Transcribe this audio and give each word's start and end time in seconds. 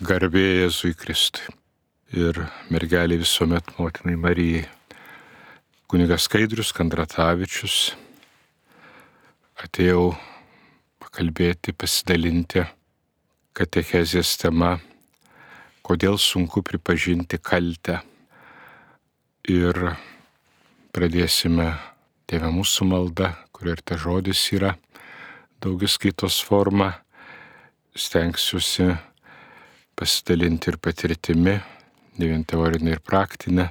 Garbė 0.00 0.40
Jėzui 0.40 0.94
Kristui 0.96 1.50
ir 2.16 2.38
mergelė 2.72 3.18
visuomet 3.20 3.66
motinai 3.76 4.14
Marijai. 4.16 4.62
Kunigas 5.92 6.24
Skaidrius 6.24 6.70
Kandratavičius 6.72 7.74
atėjau 9.60 10.14
pakalbėti, 11.04 11.74
pasidalinti 11.76 12.64
katechezės 13.52 14.30
tema, 14.40 14.78
kodėl 15.84 16.16
sunku 16.16 16.64
pripažinti 16.64 17.36
kaltę. 17.36 17.98
Ir 19.52 19.82
pradėsime 20.96 21.74
Tėvę 22.24 22.48
mūsų 22.56 22.88
maldą, 22.88 23.34
kur 23.52 23.74
ir 23.74 23.84
ta 23.84 24.00
žodis 24.00 24.48
yra 24.56 24.72
daugis 25.60 26.00
kitos 26.00 26.40
forma. 26.40 26.94
Stengsiuosi 27.92 28.94
pasidalinti 30.00 30.70
ir 30.72 30.78
patirtimi, 30.80 31.58
ne 32.16 32.28
vien 32.30 32.40
teorinė 32.48 32.94
ir 32.94 33.02
praktinė, 33.04 33.66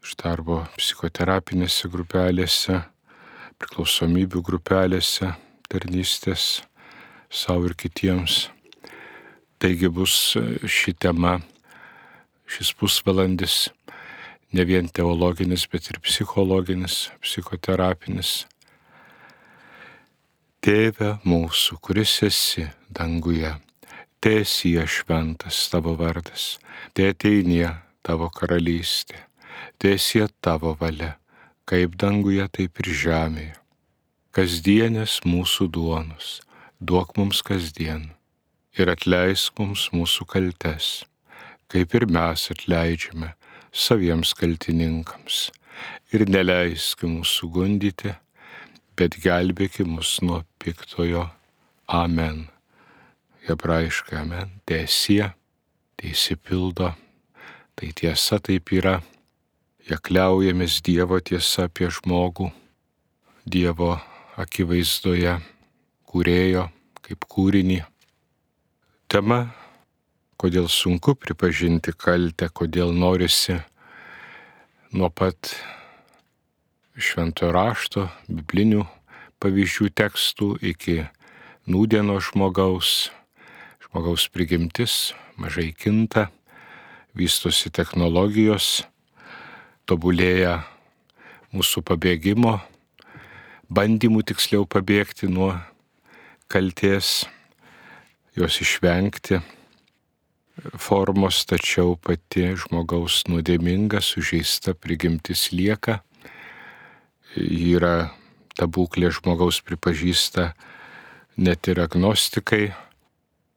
iš 0.00 0.14
darbo 0.22 0.62
psichoterapinėse 0.78 1.90
grupelėse, 1.92 2.78
priklausomybių 3.60 4.40
grupelėse, 4.48 5.34
tarnystės 5.68 6.46
savo 7.28 7.68
ir 7.68 7.76
kitiems. 7.76 8.46
Taigi 9.60 9.92
bus 9.92 10.16
ši 10.64 10.96
tema, 10.96 11.36
šis 12.48 12.72
pusvalandis 12.80 13.66
ne 14.56 14.64
vien 14.64 14.88
teologinis, 14.88 15.68
bet 15.68 15.92
ir 15.92 16.00
psichologinis, 16.00 17.10
psichoterapinis. 17.20 18.46
Tėve 20.64 21.18
mūsų, 21.28 21.76
kuris 21.84 22.22
esi 22.24 22.70
danguje 22.88 23.58
Tėsie 24.20 24.82
šventas 24.84 25.58
tavo 25.72 25.94
vardas, 25.96 26.58
te 26.92 27.06
ateinie 27.08 27.70
tavo 28.04 28.26
karalystė, 28.28 29.16
tėsie 29.80 30.26
tavo 30.44 30.74
valia, 30.76 31.14
kaip 31.64 31.94
danguje, 32.02 32.44
taip 32.52 32.82
ir 32.82 32.90
žemėje. 33.04 33.54
Kasdienės 34.36 35.14
mūsų 35.24 35.70
duonos, 35.72 36.28
duok 36.84 37.16
mums 37.16 37.40
kasdien 37.40 38.10
ir 38.76 38.92
atleisk 38.92 39.56
mums 39.56 39.88
mūsų 39.96 40.28
kaltes, 40.36 40.92
kaip 41.72 41.96
ir 41.96 42.04
mes 42.12 42.44
atleidžiame 42.52 43.32
saviems 43.72 44.36
kaltininkams. 44.36 45.48
Ir 46.12 46.28
neleisk 46.28 47.08
mūsų 47.08 47.54
gundyti, 47.56 48.12
bet 49.00 49.16
gelbėki 49.24 49.88
mus 49.88 50.18
nuo 50.20 50.44
piktojo. 50.60 51.30
Amen 51.88 52.50
hebrajiškai 53.48 54.18
amen, 54.20 54.50
tiesie, 54.68 55.30
tai 55.96 56.12
įsipildo, 56.12 56.92
tai 57.76 57.92
tiesa 57.96 58.40
taip 58.42 58.72
yra, 58.76 58.98
jakliaujamės 59.88 60.80
Dievo 60.86 61.20
tiesa 61.20 61.66
apie 61.68 61.88
žmogų, 61.90 62.50
Dievo 63.48 63.94
akivaizdoje, 64.40 65.38
kūrėjo 66.10 66.68
kaip 67.06 67.26
kūrinį. 67.30 67.80
Tema, 69.10 69.40
kodėl 70.40 70.68
sunku 70.70 71.16
pripažinti 71.18 71.94
kaltę, 71.96 72.48
kodėl 72.52 72.94
norisi 72.94 73.58
nuo 74.94 75.10
pat 75.10 75.54
šventojo 77.00 77.52
rašto, 77.54 78.08
biblinių 78.28 78.84
pavyzdžių 79.40 79.88
tekstų 79.96 80.50
iki 80.72 81.00
nūdieno 81.70 82.18
žmogaus 82.22 83.10
žmogaus 83.90 84.28
prigimtis 84.30 85.12
mažai 85.34 85.72
kinta, 85.74 86.28
vystosi 87.10 87.72
technologijos, 87.74 88.84
tobulėja 89.82 90.60
mūsų 91.50 91.82
pabėgimo, 91.82 92.60
bandymų 93.66 94.22
tiksliau 94.30 94.62
pabėgti 94.62 95.26
nuo 95.26 95.56
kalties, 96.46 97.26
jos 98.38 98.60
išvengti 98.62 99.40
formos, 100.78 101.42
tačiau 101.50 101.96
pati 101.98 102.52
žmogaus 102.54 103.24
nuodėminga, 103.26 103.98
sužeista 103.98 104.76
prigimtis 104.78 105.48
lieka. 105.50 105.98
Yra 107.34 108.12
ta 108.54 108.70
būklė 108.70 109.10
žmogaus 109.18 109.58
pripažįsta 109.66 110.52
net 111.42 111.66
ir 111.66 111.82
agnostikai, 111.82 112.70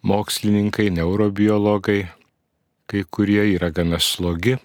mokslininkai, 0.04 0.90
neurobiologai, 0.92 2.02
kai 2.88 3.04
kurie 3.12 3.46
yra 3.56 3.72
gana 3.72 4.00
slogi 4.04 4.58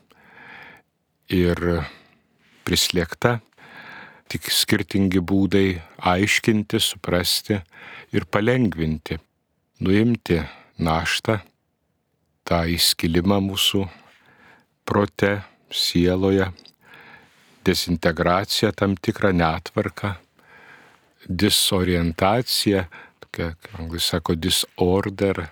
ir 1.31 1.61
prislėgta, 2.67 3.39
tik 4.29 4.51
skirtingi 4.53 5.23
būdai 5.23 5.79
aiškinti, 6.11 6.81
suprasti 6.83 7.61
ir 8.13 8.27
palengvinti, 8.27 9.19
nuimti 9.81 10.41
naštą, 10.83 11.39
tą 12.49 12.63
įskilimą 12.75 13.39
mūsų 13.45 13.87
prote, 14.89 15.39
sieloje, 15.71 16.49
dezintegraciją 17.65 18.73
tam 18.73 18.97
tikrą 18.97 19.35
netvarką, 19.37 20.15
disorientaciją, 21.29 22.87
tokia, 23.29 23.57
anglai 23.79 24.01
sako, 24.01 24.35
disorder, 24.35 25.49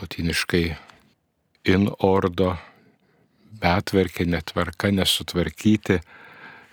latiniškai 0.00 0.76
in 1.64 1.88
ordo, 2.02 2.56
betverkė, 3.60 4.26
netvarka, 4.26 4.90
nesutvarkyti 4.90 6.00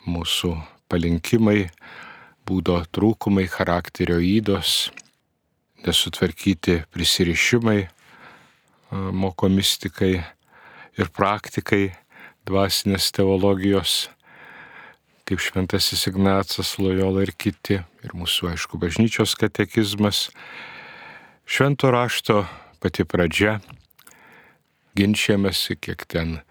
mūsų 0.07 0.55
palinkimai, 0.89 1.69
būdo 2.45 2.81
trūkumai, 2.91 3.47
charakterio 3.47 4.19
įdos, 4.19 4.91
nesutvarkyti 5.85 6.83
prisirišimai, 6.91 7.88
moko 8.91 9.50
mystikai 9.50 10.23
ir 11.00 11.11
praktikai 11.16 11.94
dvasinės 12.45 13.11
teologijos 13.16 14.09
kaip 15.31 15.40
Šventasis 15.40 16.09
Ignacas, 16.09 16.74
Lojola 16.75 17.22
ir 17.24 17.30
kiti, 17.31 17.78
ir 18.03 18.12
mūsų, 18.12 18.50
aišku, 18.52 18.75
bažnyčios 18.75 19.38
katekizmas. 19.40 20.25
Švento 21.47 21.88
rašto 21.88 22.42
pati 22.84 23.06
pradžia, 23.08 23.62
ginčiamasi, 25.00 25.78
kiek 25.80 26.03
ten 26.03 26.42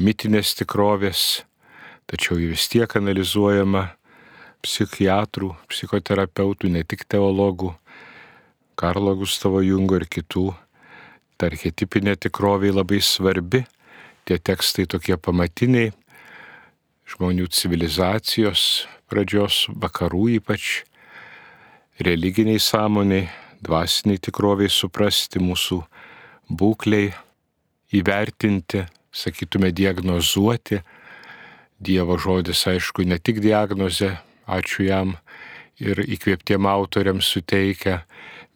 mitinės 0.00 0.54
tikrovės, 0.56 1.42
tačiau 2.08 2.40
jį 2.40 2.54
vis 2.54 2.64
tiek 2.72 2.96
analizuojama 2.96 3.90
psichiatrų, 4.64 5.52
psichoterapeutų, 5.68 6.72
ne 6.72 6.86
tik 6.88 7.04
teologų, 7.04 7.74
Karlo 8.72 9.18
Gustavo 9.20 9.60
Jungo 9.60 10.00
ir 10.00 10.08
kitų. 10.08 10.48
Ta 11.36 11.52
archetipinė 11.52 12.16
tikrovė 12.16 12.72
labai 12.72 13.04
svarbi, 13.04 13.66
tie 14.24 14.40
tekstai 14.40 14.88
tokie 14.88 15.20
pamatiniai, 15.20 15.92
žmonių 17.08 17.48
civilizacijos 17.52 18.86
pradžios, 19.08 19.66
vakarų 19.72 20.26
ypač, 20.38 20.82
religiniai 22.04 22.60
sąmoniai, 22.60 23.28
dvasiniai 23.64 24.20
tikroviai 24.22 24.70
suprasti 24.70 25.40
mūsų 25.42 25.80
būkliai, 26.48 27.10
įvertinti, 27.96 28.84
sakytume, 29.12 29.72
diagnozuoti. 29.72 30.82
Dievo 31.78 32.18
žodis, 32.18 32.64
aišku, 32.66 33.04
ne 33.06 33.20
tik 33.22 33.38
diagnozė, 33.38 34.16
ačiū 34.50 34.88
jam 34.88 35.14
ir 35.78 36.00
įkvėptiem 36.02 36.66
autoriams 36.66 37.28
suteikia, 37.30 38.00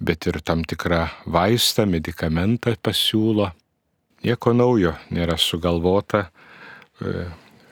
bet 0.02 0.26
ir 0.26 0.40
tam 0.42 0.64
tikrą 0.66 1.04
vaistą, 1.30 1.86
medikamentą 1.86 2.74
pasiūlo. 2.82 3.52
Nieko 4.26 4.52
naujo 4.54 4.96
nėra 5.14 5.38
sugalvota, 5.38 6.26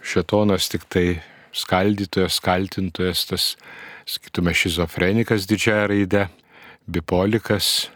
šetonas 0.02 0.68
tik 0.72 0.86
tai 0.90 1.06
skaldytojas, 1.52 2.38
kaltintojas, 2.44 3.24
tas, 3.30 3.46
sakytume, 4.08 4.54
šizofrenikas 4.54 5.48
didžiąją 5.50 5.86
raidę, 5.90 6.26
bipolikas, 6.90 7.90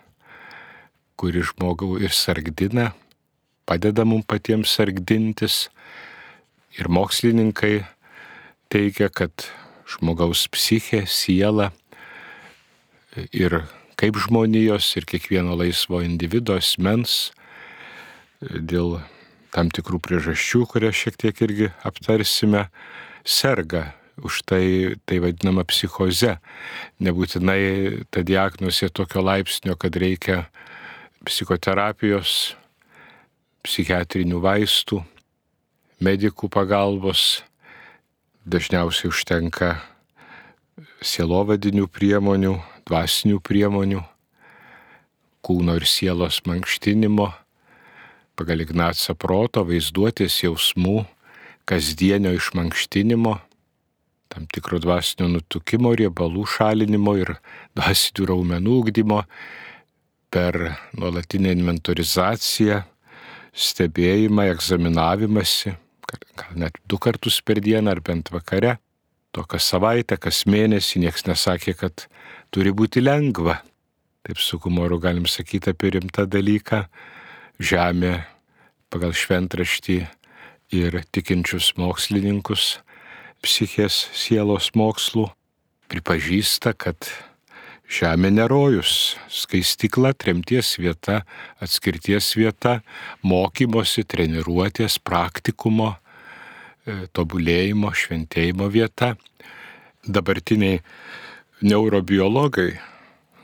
kuri 1.19 1.45
žmogų 1.47 2.01
ir 2.03 2.15
sargdina, 2.15 2.91
padeda 3.67 4.05
mums 4.06 4.27
patiems 4.29 4.75
sargdintis. 4.75 5.69
Ir 6.75 6.91
mokslininkai 6.91 7.85
teigia, 8.73 9.06
kad 9.06 9.47
žmogaus 9.87 10.49
psichė, 10.51 11.05
siela 11.06 11.71
ir 13.31 13.62
kaip 13.95 14.19
žmonijos 14.19 14.89
ir 14.99 15.06
kiekvieno 15.06 15.55
laisvo 15.55 16.03
individo 16.03 16.56
asmens 16.59 17.31
dėl 18.43 18.99
tam 19.55 19.71
tikrų 19.71 20.01
priežasčių, 20.03 20.65
kurias 20.71 20.99
šiek 20.99 21.19
tiek 21.21 21.45
irgi 21.47 21.71
aptarsime, 21.87 22.69
serga. 23.25 23.93
Už 24.15 24.45
tai 24.47 24.95
tai 25.06 25.19
vadinama 25.19 25.65
psichoze. 25.67 26.37
Nebūtinai 27.03 28.05
ta 28.15 28.23
diagnozė 28.23 28.87
tokio 28.95 29.25
laipsnio, 29.27 29.75
kad 29.75 29.97
reikia 29.99 30.45
psichoterapijos, 31.27 32.55
psichiatrinių 33.67 34.39
vaistų, 34.45 35.01
medikų 35.99 36.47
pagalbos, 36.53 37.43
dažniausiai 38.47 39.11
užtenka 39.11 39.73
sielovadinių 41.03 41.89
priemonių, 41.91 42.55
dvasinių 42.87 43.41
priemonių, 43.43 44.03
kūno 45.45 45.75
ir 45.81 45.89
sielos 45.89 46.43
mankštinimo, 46.47 47.33
pagal 48.39 48.65
Ignaco 48.65 49.15
proto, 49.19 49.65
vaizduotės 49.67 50.41
jausmų, 50.43 51.05
kasdienio 51.69 52.35
išmankštinimo, 52.37 53.35
tam 54.35 54.49
tikro 54.51 54.81
dvasinio 54.83 55.29
nutukimo, 55.37 55.95
riebalų 55.97 56.47
šalinimo 56.57 57.17
ir 57.21 57.37
dvasinių 57.79 58.31
raumenų 58.33 58.81
ugdymo 58.83 59.23
per 60.35 60.59
nuolatinę 60.99 61.53
inventorizaciją, 61.55 62.83
stebėjimą, 63.55 64.49
egzaminavimąsi, 64.57 65.77
gal 66.35 66.59
net 66.59 66.81
du 66.91 66.99
kartus 66.99 67.39
per 67.47 67.61
dieną 67.63 67.95
ar 67.95 68.03
bent 68.03 68.33
vakare. 68.35 68.79
To 69.35 69.43
kas 69.51 69.67
savaitę, 69.67 70.19
kas 70.19 70.45
mėnesį 70.47 71.05
niekas 71.07 71.25
nesakė, 71.27 71.75
kad 71.79 72.07
turi 72.55 72.71
būti 72.75 73.03
lengva. 73.03 73.61
Taip 74.27 74.39
su 74.39 74.61
humoru 74.63 75.01
galim 75.03 75.27
sakyti 75.27 75.73
apie 75.73 75.91
rimtą 75.97 76.27
dalyką. 76.31 76.85
Žemė 77.62 78.25
pagal 78.91 79.12
šventraštį 79.15 80.01
ir 80.75 80.97
tikinčius 81.15 81.75
mokslininkus 81.79 82.81
psichės 83.45 84.09
sielos 84.17 84.73
mokslų 84.75 85.29
pripažįsta, 85.93 86.75
kad 86.75 87.06
Žemė 87.85 88.31
nerojus, 88.33 89.15
skaistikla, 89.29 90.15
tremties 90.17 90.73
vieta, 90.81 91.21
atskirties 91.62 92.31
vieta, 92.35 92.79
mokymosi, 93.23 94.06
treniruotės, 94.09 94.97
praktikumo, 95.05 95.93
e, 95.93 97.05
tobulėjimo, 97.12 97.93
šventėjimo 97.93 98.71
vieta. 98.73 99.12
Dabartiniai 100.09 100.81
neurobiologai, 101.62 102.81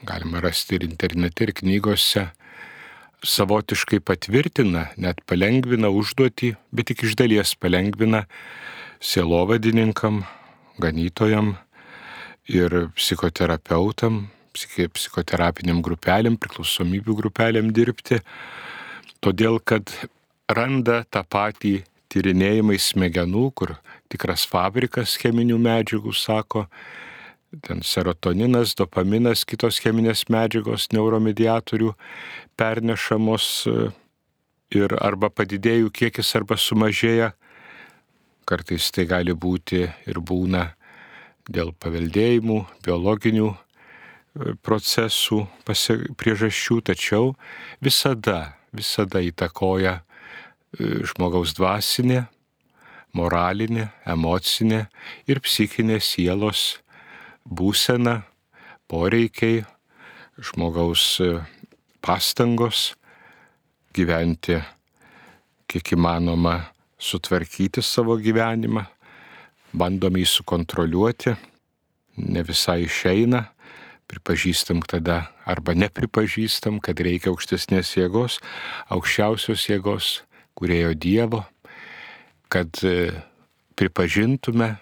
galima 0.08 0.40
rasti 0.40 0.80
ir 0.80 0.88
internete, 0.88 1.44
ir 1.44 1.54
knygose, 1.60 2.30
savotiškai 3.26 4.00
patvirtina, 4.04 4.88
net 4.96 5.20
palengvina 5.28 5.90
užduotį, 5.92 6.54
bet 6.72 6.90
tik 6.90 7.04
iš 7.08 7.16
dalies 7.20 7.54
palengvina 7.60 8.24
sielovadininkam, 9.00 10.22
ganytojam, 10.80 11.54
ir 12.50 12.90
psichoterapeutam, 12.96 14.24
psichoterapiniam 14.54 15.82
grupelėm, 15.84 16.38
priklausomybių 16.40 17.16
grupelėm 17.22 17.70
dirbti, 17.74 18.20
todėl 19.22 19.60
kad 19.62 19.92
randa 20.50 21.04
tą 21.10 21.22
patį 21.22 21.80
tyrinėjimai 22.10 22.78
smegenų, 22.82 23.44
kur 23.54 23.76
tikras 24.10 24.46
fabrikas 24.50 25.14
cheminių 25.20 25.60
medžiagų 25.62 26.14
sako, 26.16 26.66
ten 27.58 27.82
serotoninas, 27.82 28.74
dopaminas, 28.78 29.42
kitos 29.48 29.80
cheminės 29.82 30.26
medžiagos, 30.30 30.88
neuromediatorių 30.94 31.92
pernešamos 32.58 33.46
e, 33.66 33.76
ir 34.78 34.94
arba 35.02 35.30
padidėjų 35.34 35.90
kiekis, 35.90 36.30
arba 36.38 36.58
sumažėja. 36.60 37.32
Kartais 38.46 38.90
tai 38.94 39.06
gali 39.10 39.34
būti 39.34 39.82
ir 39.82 40.20
būna 40.22 40.70
dėl 41.50 41.72
paveldėjimų, 41.82 42.60
biologinių 42.86 43.48
e, 43.50 43.56
procesų 44.62 45.42
priežasčių, 45.66 46.78
tačiau 46.86 47.32
visada, 47.82 48.54
visada 48.70 49.22
įtakoja 49.26 49.96
e, 49.98 51.02
žmogaus 51.10 51.56
dvasinė, 51.58 52.28
moralinė, 53.18 53.88
emocinė 54.06 54.84
ir 55.26 55.42
psichinė 55.42 55.98
sielos 55.98 56.78
būsena, 57.46 58.22
poreikiai, 58.90 59.64
žmogaus 60.40 61.04
e, 61.22 61.38
pastangos 62.02 62.94
gyventi 63.94 64.58
kiek 65.70 65.92
įmanoma 65.94 66.56
sutvarkyti 67.00 67.82
savo 67.84 68.16
gyvenimą, 68.20 68.84
bandom 69.72 70.18
jį 70.18 70.26
sukontroliuoti, 70.26 71.36
ne 72.26 72.42
visai 72.46 72.82
išeina, 72.88 73.44
pripažįstam 74.10 74.82
tada 74.82 75.22
arba 75.46 75.76
nepripažįstam, 75.78 76.80
kad 76.82 76.98
reikia 76.98 77.30
aukštesnės 77.30 77.94
jėgos, 77.94 78.40
aukščiausios 78.90 79.68
jėgos, 79.70 80.10
kurėjo 80.58 80.92
Dievo, 80.98 81.44
kad 82.50 82.82
e, 82.82 83.12
pripažintume, 83.78 84.74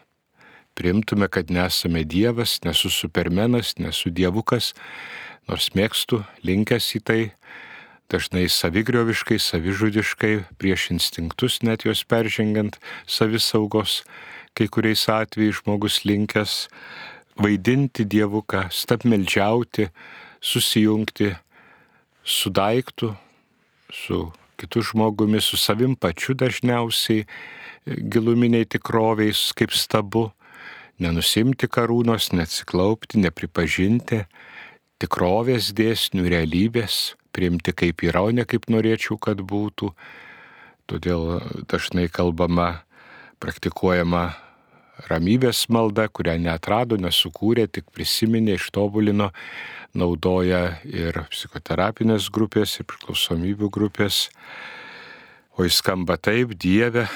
priimtume, 0.78 1.26
kad 1.28 1.50
nesame 1.50 2.04
Dievas, 2.06 2.60
nesu 2.64 2.90
supermenas, 2.94 3.75
nesu 3.82 4.12
dievukas, 4.14 4.72
nors 5.50 5.72
mėgstu, 5.75 6.22
linkęs 6.46 6.92
į 6.98 7.02
tai, 7.02 7.20
dažnai 8.08 8.46
savigrioviškai, 8.48 9.36
savižudiškai, 9.42 10.32
prieš 10.60 10.88
instinktus 10.94 11.60
net 11.66 11.84
juos 11.84 12.04
peržengiant 12.08 12.78
savisaugos 13.04 14.02
kai 14.56 14.69
kuriais 14.72 15.04
atvejais 15.12 15.60
žmogus 15.60 16.00
linkęs 16.08 16.54
vaidinti 17.38 18.06
dievuką, 18.08 18.66
stapmeldžiauti, 18.75 19.90
susijungti 20.40 21.34
su 22.25 22.50
daiktu, 22.50 23.12
su 23.92 24.32
kitu 24.58 24.82
žmogumi, 24.82 25.40
su 25.40 25.56
savim 25.56 25.94
pačiu 25.94 26.34
dažniausiai 26.34 27.26
giluminiai 27.86 28.66
tikroviais 28.66 29.52
kaip 29.56 29.72
stabu, 29.72 30.28
nenusimti 31.02 31.68
karūnos, 31.70 32.32
neatsiklaupti, 32.34 33.20
nepripažinti 33.22 34.24
tikrovės 34.98 35.70
dėsnių, 35.78 36.26
realybės, 36.32 37.14
priimti 37.34 37.74
kaip 37.76 38.02
yra, 38.06 38.24
o 38.26 38.34
ne 38.34 38.44
kaip 38.48 38.66
norėčiau, 38.72 39.18
kad 39.22 39.40
būtų. 39.46 39.92
Todėl 40.88 41.38
dažnai 41.70 42.08
kalbama, 42.10 42.82
praktikuojama 43.38 44.24
ramybės 45.06 45.66
malda, 45.70 46.08
kurią 46.10 46.38
neatrado, 46.42 46.98
nesukūrė, 46.98 47.68
tik 47.70 47.92
prisiminė, 47.94 48.56
ištobulino, 48.58 49.30
naudoja 49.94 50.80
ir 50.88 51.22
psichoterapinės 51.30 52.30
grupės, 52.34 52.78
ir 52.80 52.88
priklausomybių 52.90 53.70
grupės. 53.70 54.26
O 55.58 55.66
jis 55.66 55.78
skamba 55.82 56.18
taip, 56.18 56.54
Dieve, 56.58 57.06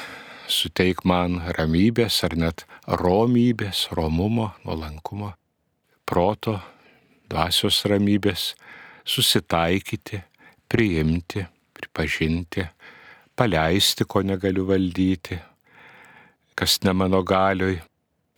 suteik 0.48 1.04
man 1.04 1.40
ramybės 1.56 2.22
ar 2.26 2.36
net 2.38 2.64
romybės, 2.86 3.88
romumo, 3.94 4.52
nuolankumo, 4.64 5.32
proto, 6.06 6.58
dvasios 7.30 7.82
ramybės, 7.88 8.52
susitaikyti, 9.04 10.22
priimti, 10.68 11.46
pripažinti, 11.74 12.66
paleisti, 13.36 14.04
ko 14.04 14.22
negaliu 14.22 14.66
valdyti, 14.68 15.38
kas 16.54 16.80
ne 16.84 16.92
mano 16.92 17.22
galioj, 17.26 17.80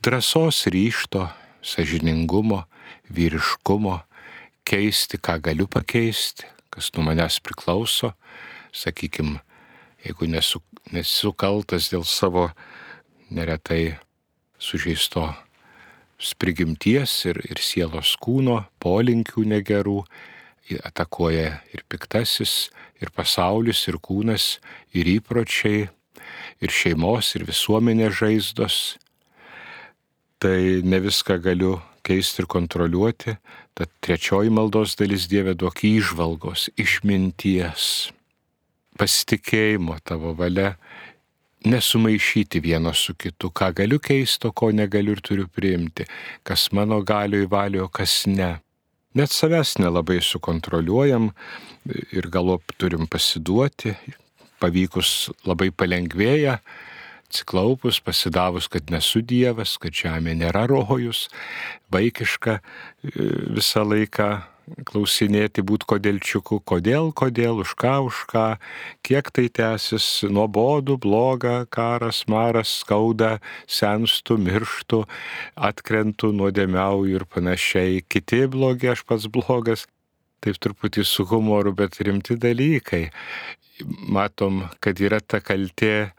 drąsos 0.04 0.66
ryšto, 0.72 1.28
sažiningumo, 1.64 2.64
vyriškumo, 3.10 3.98
keisti, 4.64 5.18
ką 5.20 5.38
galiu 5.44 5.66
pakeisti, 5.68 6.46
kas 6.72 6.92
nuo 6.94 7.06
manęs 7.08 7.40
priklauso, 7.44 8.14
sakykim, 8.74 9.38
jeigu 10.04 10.28
nesu, 10.30 10.60
nesu 10.92 11.32
kaltas 11.32 11.90
dėl 11.92 12.04
savo 12.04 12.50
neretai 13.34 13.96
sužeisto 14.60 15.30
sprigimties 16.20 17.24
ir, 17.28 17.40
ir 17.50 17.60
sielos 17.60 18.14
kūno, 18.22 18.64
polinkių 18.80 19.44
negerų, 19.50 19.98
atakuoja 20.84 21.58
ir 21.74 21.84
piktasis, 21.92 22.70
ir 23.02 23.12
pasaulis, 23.12 23.84
ir 23.90 23.98
kūnas, 24.00 24.58
ir 24.96 25.10
įpročiai, 25.18 25.88
ir 26.64 26.72
šeimos, 26.72 27.34
ir 27.36 27.44
visuomenės 27.48 28.20
žaizdos. 28.20 28.78
Tai 30.40 30.58
ne 30.84 31.00
viską 31.04 31.38
galiu 31.44 31.78
keisti 32.04 32.42
ir 32.42 32.48
kontroliuoti. 32.50 33.36
Tad 33.74 33.90
trečioji 34.04 34.52
maldos 34.54 34.94
dalis 35.00 35.26
Dieve 35.30 35.56
duok 35.58 35.82
įžvalgos, 35.88 36.68
išminties, 36.80 38.12
pasitikėjimo 38.98 39.98
tavo 40.06 40.34
valia, 40.38 40.74
nesumaišyti 41.64 42.60
vieno 42.60 42.92
su 42.94 43.14
kitu, 43.16 43.50
ką 43.50 43.70
galiu 43.80 43.98
keisti, 44.02 44.48
o 44.48 44.52
ko 44.52 44.70
negaliu 44.72 45.16
ir 45.16 45.22
turiu 45.24 45.48
priimti, 45.48 46.04
kas 46.44 46.68
mano 46.76 47.00
galio 47.02 47.40
įvalio, 47.46 47.88
kas 47.88 48.24
ne. 48.28 48.58
Net 49.14 49.30
savęs 49.30 49.76
nelabai 49.78 50.18
sukontroliuojam 50.20 51.30
ir 52.12 52.28
galop 52.34 52.74
turim 52.76 53.06
pasiduoti, 53.06 53.94
pavykus 54.60 55.30
labai 55.46 55.70
palengvėja, 55.70 56.58
atsiklaupus, 57.28 58.00
pasidavus, 58.04 58.68
kad 58.70 58.90
nesu 58.92 59.22
Dievas, 59.22 59.78
kad 59.82 59.94
žemė 59.96 60.36
nėra 60.38 60.66
rojus, 60.70 61.28
vaikiška 61.94 62.58
e, 62.58 62.62
visą 63.56 63.82
laiką 63.86 64.28
klausinėti 64.88 65.62
būt 65.66 65.84
kodėlčiuku, 65.88 66.60
kodėl, 66.68 67.10
kodėl, 67.16 67.60
už 67.64 67.74
ką, 67.80 67.94
už 68.08 68.20
ką, 68.30 68.44
kiek 69.06 69.30
tai 69.34 69.46
tęsis, 69.52 70.24
nuobodu, 70.30 70.96
bloga, 71.00 71.64
karas, 71.70 72.24
maras, 72.30 72.72
skauda, 72.82 73.38
senstu, 73.66 74.38
mirštu, 74.40 75.04
atkrentu, 75.54 76.32
nuodėmiauju 76.36 77.20
ir 77.20 77.26
panašiai, 77.28 78.00
kiti 78.08 78.44
blogi, 78.50 78.92
aš 78.94 79.04
pats 79.08 79.28
blogas. 79.28 79.88
Taip 80.44 80.58
truputį 80.60 81.06
su 81.08 81.24
humoru, 81.24 81.72
bet 81.72 81.96
rimti 82.04 82.36
dalykai. 82.36 83.06
Matom, 84.12 84.66
kad 84.84 85.00
yra 85.00 85.22
ta 85.24 85.40
kaltė 85.40 86.10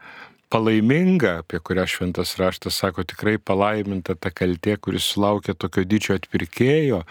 palaiminga, 0.50 1.40
apie 1.44 1.60
kurią 1.62 1.84
šventas 1.90 2.34
raštas 2.40 2.78
sako, 2.82 3.04
tikrai 3.06 3.36
palaiminta 3.38 4.16
ta 4.18 4.32
kaltė, 4.34 4.74
kuris 4.82 5.06
sulaukia 5.12 5.54
tokio 5.54 5.86
didžio 5.86 6.18
atpirkėjo 6.18 7.04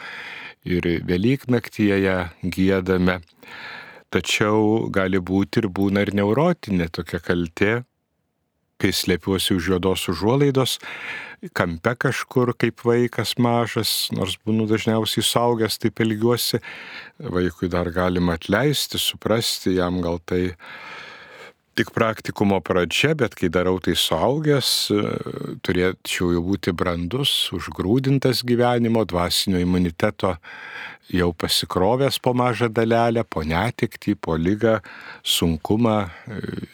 ir 0.66 0.88
Velyknaktyje 1.08 2.00
ją 2.04 2.20
gėdame. 2.44 3.20
Tačiau 4.14 4.88
gali 4.94 5.20
būti 5.20 5.64
ir 5.64 5.70
būna 5.70 6.06
ir 6.06 6.14
neurotinė 6.16 6.88
tokia 6.94 7.20
kaltė, 7.24 7.74
kai 8.80 8.92
slėpiuosi 8.92 9.56
už 9.56 9.70
juodos 9.72 10.06
užuolaidos, 10.12 10.78
kampe 11.56 11.96
kažkur 12.00 12.54
kaip 12.60 12.84
vaikas 12.86 13.36
mažas, 13.42 14.10
nors 14.16 14.36
būnu 14.46 14.68
dažniausiai 14.70 15.24
saugęs, 15.26 15.80
taip 15.80 16.02
elgiuosi, 16.04 16.60
vaikui 17.20 17.70
dar 17.72 17.92
galima 17.96 18.36
atleisti, 18.40 19.00
suprasti, 19.02 19.78
jam 19.80 20.02
gal 20.04 20.20
tai 20.26 20.56
tik 21.76 21.92
praktikumo 21.92 22.62
pradžia, 22.64 23.12
bet 23.20 23.36
kai 23.36 23.50
darau 23.52 23.76
tai 23.84 23.98
suaugęs, 24.00 24.70
turėčiau 25.66 26.32
jau 26.32 26.44
būti 26.46 26.72
brandus, 26.72 27.34
užgrūdintas 27.56 28.46
gyvenimo, 28.48 29.04
dvasinio 29.04 29.60
imuniteto 29.60 30.36
jau 31.12 31.30
pasikrovęs 31.36 32.22
po 32.24 32.34
mažą 32.34 32.72
dalelę, 32.72 33.26
po 33.28 33.44
netikti, 33.44 34.16
po 34.16 34.38
lygą, 34.40 34.80
sunkumą, 35.22 35.98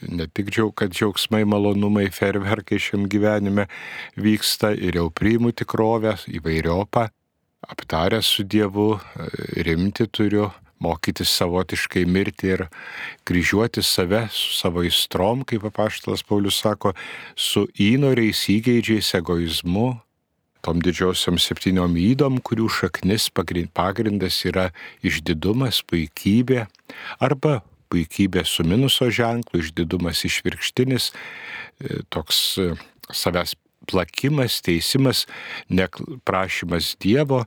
ne 0.08 0.30
tik 0.30 0.54
džiaug, 0.54 0.76
kad 0.78 0.94
džiaugsmai, 0.94 1.44
malonumai, 1.50 2.08
ferverkai 2.14 2.80
šiam 2.80 3.10
gyvenime 3.10 3.68
vyksta 4.22 4.76
ir 4.78 5.02
jau 5.02 5.10
priimu 5.10 5.52
tikrovę 5.52 6.20
įvairiopą, 6.30 7.10
aptaręs 7.74 8.36
su 8.38 8.46
Dievu, 8.46 8.94
rimti 9.58 10.08
turiu 10.14 10.52
mokytis 10.82 11.32
savotiškai 11.38 12.06
mirti 12.10 12.54
ir 12.56 12.66
kryžiuoti 13.28 13.84
save 13.86 14.26
su 14.34 14.56
savo 14.58 14.84
įstrom, 14.88 15.46
kaip 15.48 15.66
apaštalas 15.70 16.26
Paulius 16.28 16.62
sako, 16.64 16.94
su 17.36 17.68
įnoriais 17.80 18.44
įgeidžiais 18.52 19.14
egoizmu, 19.22 19.94
tom 20.66 20.82
didžiosiam 20.84 21.40
septyniom 21.42 21.98
įdom, 21.98 22.40
kurių 22.46 22.70
šaknis 22.70 23.30
pagrindas 23.34 24.44
yra 24.46 24.70
išdidumas, 25.06 25.82
puikybė 25.90 26.68
arba 27.22 27.62
puikybė 27.92 28.46
su 28.48 28.64
minuso 28.64 29.10
ženklu, 29.12 29.60
išdidumas 29.60 30.24
išvirkštinis, 30.28 31.12
e, 31.12 32.02
toks 32.14 32.40
e, 32.62 32.72
savęs 33.12 33.58
plakimas, 33.90 34.62
teisimas, 34.64 35.26
neprašymas 35.70 36.96
Dievo, 37.02 37.44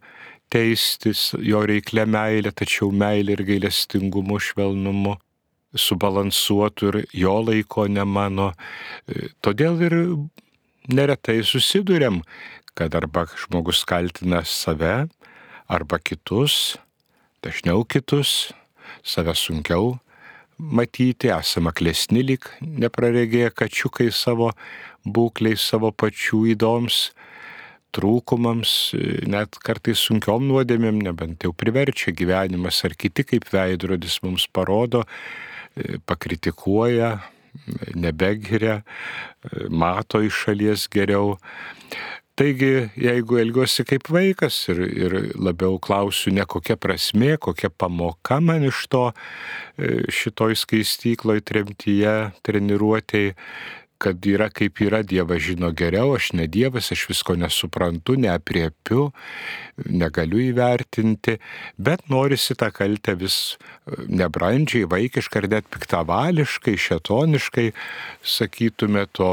teistis 0.54 1.32
jo 1.42 1.64
reiklę 1.66 2.06
meilę, 2.06 2.52
tačiau 2.54 2.92
meilė 2.94 3.34
ir 3.34 3.44
gailestingumu, 3.48 4.38
švelnumu 4.38 5.16
subalansuotų 5.74 6.90
ir 6.92 6.98
jo 7.24 7.34
laiko 7.42 7.88
ne 7.90 8.04
mano. 8.06 8.52
E, 9.10 9.30
todėl 9.42 9.80
ir 9.82 9.96
neretai 10.90 11.40
susidurėm, 11.46 12.22
kad 12.78 12.94
arba 12.94 13.26
žmogus 13.34 13.82
kaltina 13.88 14.44
save, 14.46 15.08
arba 15.66 15.98
kitus, 15.98 16.76
dažniau 17.42 17.84
kitus, 17.88 18.52
save 19.02 19.34
sunkiau 19.38 19.96
matyti, 20.58 21.32
esame 21.34 21.72
klesni 21.74 22.22
lik 22.22 22.46
nepraregėję 22.62 23.50
kačiukai 23.58 24.10
savo 24.14 24.52
būkliai, 25.04 25.58
savo 25.58 25.90
pačių 25.90 26.44
įdoms 26.54 27.08
trūkumams, 27.94 28.72
net 29.30 29.58
kartais 29.64 30.02
sunkiom 30.08 30.48
nuodėmėm, 30.50 30.98
nebent 31.06 31.46
jau 31.46 31.52
priverčia 31.56 32.14
gyvenimas 32.16 32.82
ar 32.86 32.96
kiti 32.98 33.26
kaip 33.28 33.46
veidrodis 33.52 34.20
mums 34.24 34.48
parodo, 34.50 35.04
pakritikuoja, 36.06 37.16
nebegiria, 37.94 38.80
mato 39.70 40.22
iš 40.24 40.44
šalies 40.46 40.88
geriau. 40.92 41.36
Taigi, 42.34 42.88
jeigu 42.98 43.36
elgiuosi 43.38 43.84
kaip 43.86 44.08
vaikas 44.10 44.56
ir, 44.72 44.80
ir 44.90 45.12
labiau 45.38 45.76
klausiu 45.78 46.32
ne 46.34 46.42
kokia 46.50 46.74
prasme, 46.74 47.36
kokia 47.38 47.70
pamoka 47.70 48.40
man 48.42 48.66
iš 48.66 48.80
to 48.90 49.04
šitoj 50.10 50.58
skaistykloj, 50.58 51.44
tremtyje, 51.46 52.16
treniruotėjai, 52.42 53.36
kad 54.04 54.26
yra 54.28 54.50
kaip 54.52 54.80
yra, 54.84 55.00
Dievas 55.06 55.42
žino 55.46 55.70
geriau, 55.76 56.14
aš 56.18 56.32
ne 56.36 56.46
Dievas, 56.50 56.90
aš 56.92 57.06
visko 57.08 57.36
nesuprantu, 57.40 58.18
neapriepiu, 58.20 59.08
negaliu 59.88 60.42
įvertinti, 60.44 61.38
bet 61.80 62.04
norisi 62.12 62.56
tą 62.58 62.68
kaltę 62.74 63.16
vis 63.20 63.38
e, 63.54 64.04
nebrandžiai, 64.20 64.88
vaikiškai 64.90 65.42
ar 65.42 65.48
net 65.56 65.70
piktavališkai, 65.72 66.76
šetoniškai, 66.88 67.70
sakytume, 68.36 69.06
to 69.16 69.30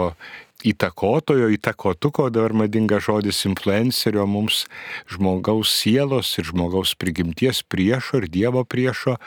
įtakotojo, 0.68 1.50
įtakotuko, 1.56 2.30
dabar 2.34 2.54
madingas 2.54 3.06
žodis 3.08 3.40
influencerio 3.48 4.26
mums 4.30 4.66
žmogaus 5.10 5.72
sielos 5.74 6.30
ir 6.38 6.48
žmogaus 6.52 6.94
prigimties 7.00 7.64
priešo 7.64 8.22
ir 8.22 8.28
Dievo 8.32 8.64
priešo, 8.68 9.18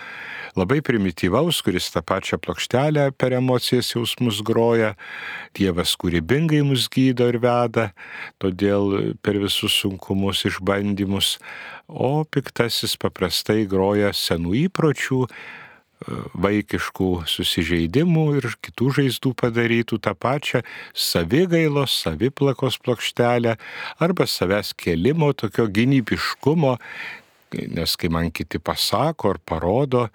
labai 0.58 0.80
primityvaus, 0.84 1.60
kuris 1.66 1.90
tą 1.94 2.04
pačią 2.06 2.38
plokštelę 2.42 3.10
per 3.18 3.34
emocijas 3.36 3.94
jausmus 3.94 4.42
groja, 4.46 4.94
Dievas 5.56 5.96
kūrybingai 6.00 6.62
mus 6.66 6.86
gydo 6.92 7.28
ir 7.32 7.40
veda, 7.42 7.90
todėl 8.42 9.16
per 9.22 9.40
visus 9.42 9.74
sunkumus, 9.82 10.44
išbandymus, 10.48 11.36
o 11.88 12.24
piktasis 12.24 12.96
paprastai 13.00 13.64
groja 13.68 14.14
senų 14.14 14.56
įpročių, 14.68 15.26
vaikiškų 16.34 17.10
susižeidimų 17.30 18.24
ir 18.38 18.48
kitų 18.64 18.90
žaizdų 18.98 19.34
padarytų 19.40 19.98
tą 20.04 20.14
pačią 20.18 20.62
savigailos, 20.92 21.96
saviplakos 22.04 22.78
plokštelę 22.84 23.56
arba 24.04 24.26
savęs 24.28 24.74
kelimo, 24.76 25.32
tokio 25.32 25.66
gynybiškumo, 25.68 26.76
nes 27.76 27.96
kai 27.96 28.10
man 28.12 28.32
kiti 28.34 28.58
pasako 28.58 29.34
ar 29.34 29.40
parodo, 29.44 30.08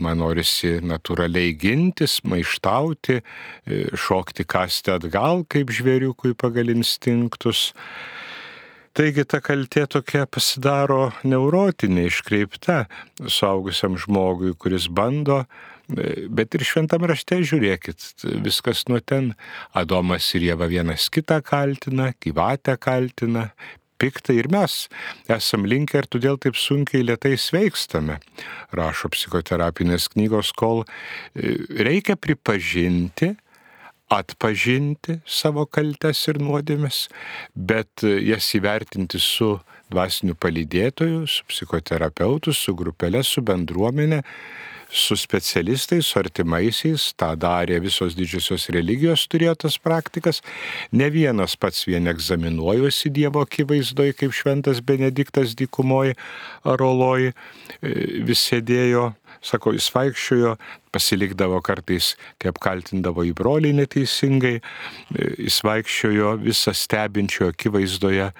man 0.00 0.20
norisi 0.22 0.78
natūraliai 0.80 1.52
gintis, 1.60 2.20
maištauti, 2.24 3.20
šokti 3.92 4.46
kasti 4.48 4.94
atgal 4.96 5.44
kaip 5.48 5.72
žvėriukui 5.74 6.32
pagal 6.38 6.72
instinktus. 6.72 7.70
Taigi 8.90 9.22
ta 9.22 9.38
kaltė 9.38 9.84
tokia 9.86 10.24
pasidaro 10.26 11.12
neurotinė, 11.22 12.08
iškreipta 12.10 12.84
suaugusiam 13.22 13.94
žmogui, 14.00 14.50
kuris 14.58 14.88
bando, 14.90 15.44
bet 15.90 16.56
ir 16.58 16.64
šventam 16.66 17.06
rašte 17.06 17.38
žiūrėkit, 17.46 18.26
viskas 18.42 18.86
nuo 18.90 18.98
ten. 18.98 19.34
Adomas 19.78 20.26
ir 20.34 20.48
Jėva 20.50 20.66
vienas 20.70 21.06
kitą 21.12 21.38
kaltina, 21.46 22.10
gyvatę 22.18 22.74
kaltina, 22.82 23.50
piktą 24.00 24.34
ir 24.34 24.48
mes 24.50 24.88
esam 25.30 25.68
linkę 25.68 26.00
ir 26.02 26.08
todėl 26.10 26.40
taip 26.42 26.58
sunkiai 26.58 27.04
lietai 27.04 27.36
sveikstame, 27.38 28.18
rašo 28.74 29.12
psichoterapinės 29.14 30.08
knygos, 30.14 30.50
kol 30.56 30.82
reikia 31.36 32.16
pripažinti, 32.18 33.34
atpažinti 34.10 35.20
savo 35.26 35.66
kaltes 35.70 36.22
ir 36.30 36.40
nuodėmes, 36.42 37.04
bet 37.54 38.02
jas 38.02 38.48
įvertinti 38.58 39.20
su 39.22 39.54
dvasiniu 39.90 40.36
palydėtoju, 40.38 41.26
su 41.30 41.46
psichoterapeutu, 41.50 42.54
su 42.54 42.74
grupelė, 42.78 43.22
su 43.26 43.42
bendruomenė, 43.42 44.22
su 44.90 45.14
specialistais, 45.14 46.06
su 46.06 46.18
artimaisiais, 46.18 47.12
tą 47.18 47.30
darė 47.38 47.78
visos 47.82 48.16
didžiosios 48.18 48.66
religijos, 48.74 49.26
turėjo 49.30 49.54
tas 49.64 49.78
praktikas. 49.78 50.42
Ne 50.90 51.06
vienas 51.14 51.54
pats 51.54 51.86
vien 51.86 52.10
egzaminuojuosi 52.10 53.12
Dievo 53.14 53.44
akivaizdoje, 53.46 54.16
kaip 54.18 54.34
šventas 54.34 54.82
Benediktas 54.82 55.54
dykumoji 55.58 56.16
ar 56.66 56.82
oloji, 56.82 57.34
vis 58.26 58.42
sėdėjo 58.50 59.12
Sako, 59.40 59.72
jis 59.72 59.88
vaikščiojo, 59.94 60.54
pasilikdavo 60.92 61.60
kartais, 61.64 62.14
kai 62.40 62.50
apkaltindavo 62.52 63.24
į 63.24 63.32
brolį 63.38 63.72
neteisingai, 63.78 64.58
jis 65.16 65.60
vaikščiojo 65.64 66.34
visą 66.42 66.74
stebinčio 66.76 67.48
akivaizdoje 67.52 68.30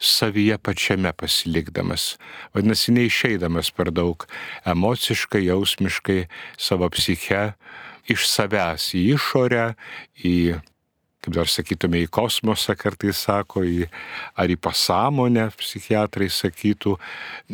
savyje 0.00 0.58
pačiame 0.60 1.12
pasilikdamas. 1.16 2.14
Vadinasi, 2.56 2.92
neišeidamas 2.96 3.72
per 3.76 3.92
daug 3.94 4.26
emociškai, 4.68 5.46
jausmiškai 5.48 6.24
savo 6.60 6.90
psiche 6.92 7.52
iš 8.10 8.26
savęs 8.28 8.90
į 8.98 9.06
išorę, 9.14 9.70
į 10.24 10.36
kaip 11.20 11.36
dar 11.36 11.48
sakytume, 11.50 12.00
į 12.06 12.08
kosmosą 12.12 12.74
kartais 12.80 13.20
sako, 13.26 13.62
į, 13.68 13.88
ar 14.40 14.48
į 14.48 14.56
pasąmonę, 14.64 15.50
psichiatrai 15.60 16.30
sakytų, 16.32 16.96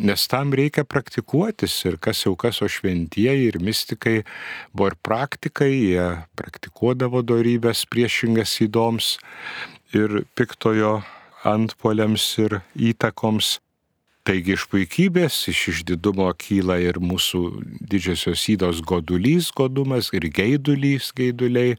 nes 0.07 0.27
tam 0.31 0.55
reikia 0.55 0.85
praktikuotis 0.87 1.75
ir 1.89 1.99
kas 1.99 2.23
jau 2.23 2.35
kas, 2.39 2.61
o 2.63 2.71
šventieji 2.71 3.51
ir 3.51 3.59
mystikai 3.63 4.21
buvo 4.71 4.93
ir 4.93 4.97
praktikai, 5.03 5.71
jie 5.73 6.07
praktikuodavo 6.39 7.25
darybės 7.27 7.83
priešingas 7.91 8.55
įdoms 8.63 9.17
ir 9.95 10.23
piktojo 10.39 11.01
antpoliams 11.47 12.33
ir 12.43 12.61
įtakoms. 12.75 13.57
Taigi 14.27 14.57
iš 14.57 14.65
puikybės, 14.67 15.35
iš 15.47 15.59
išdidumo 15.71 16.27
kyla 16.35 16.81
ir 16.83 16.97
mūsų 16.99 17.41
didžiosios 17.87 18.41
įdos 18.51 18.81
godulys, 18.83 19.53
godumas 19.55 20.09
ir 20.11 20.27
geidulys, 20.35 21.13
geiduliai, 21.15 21.77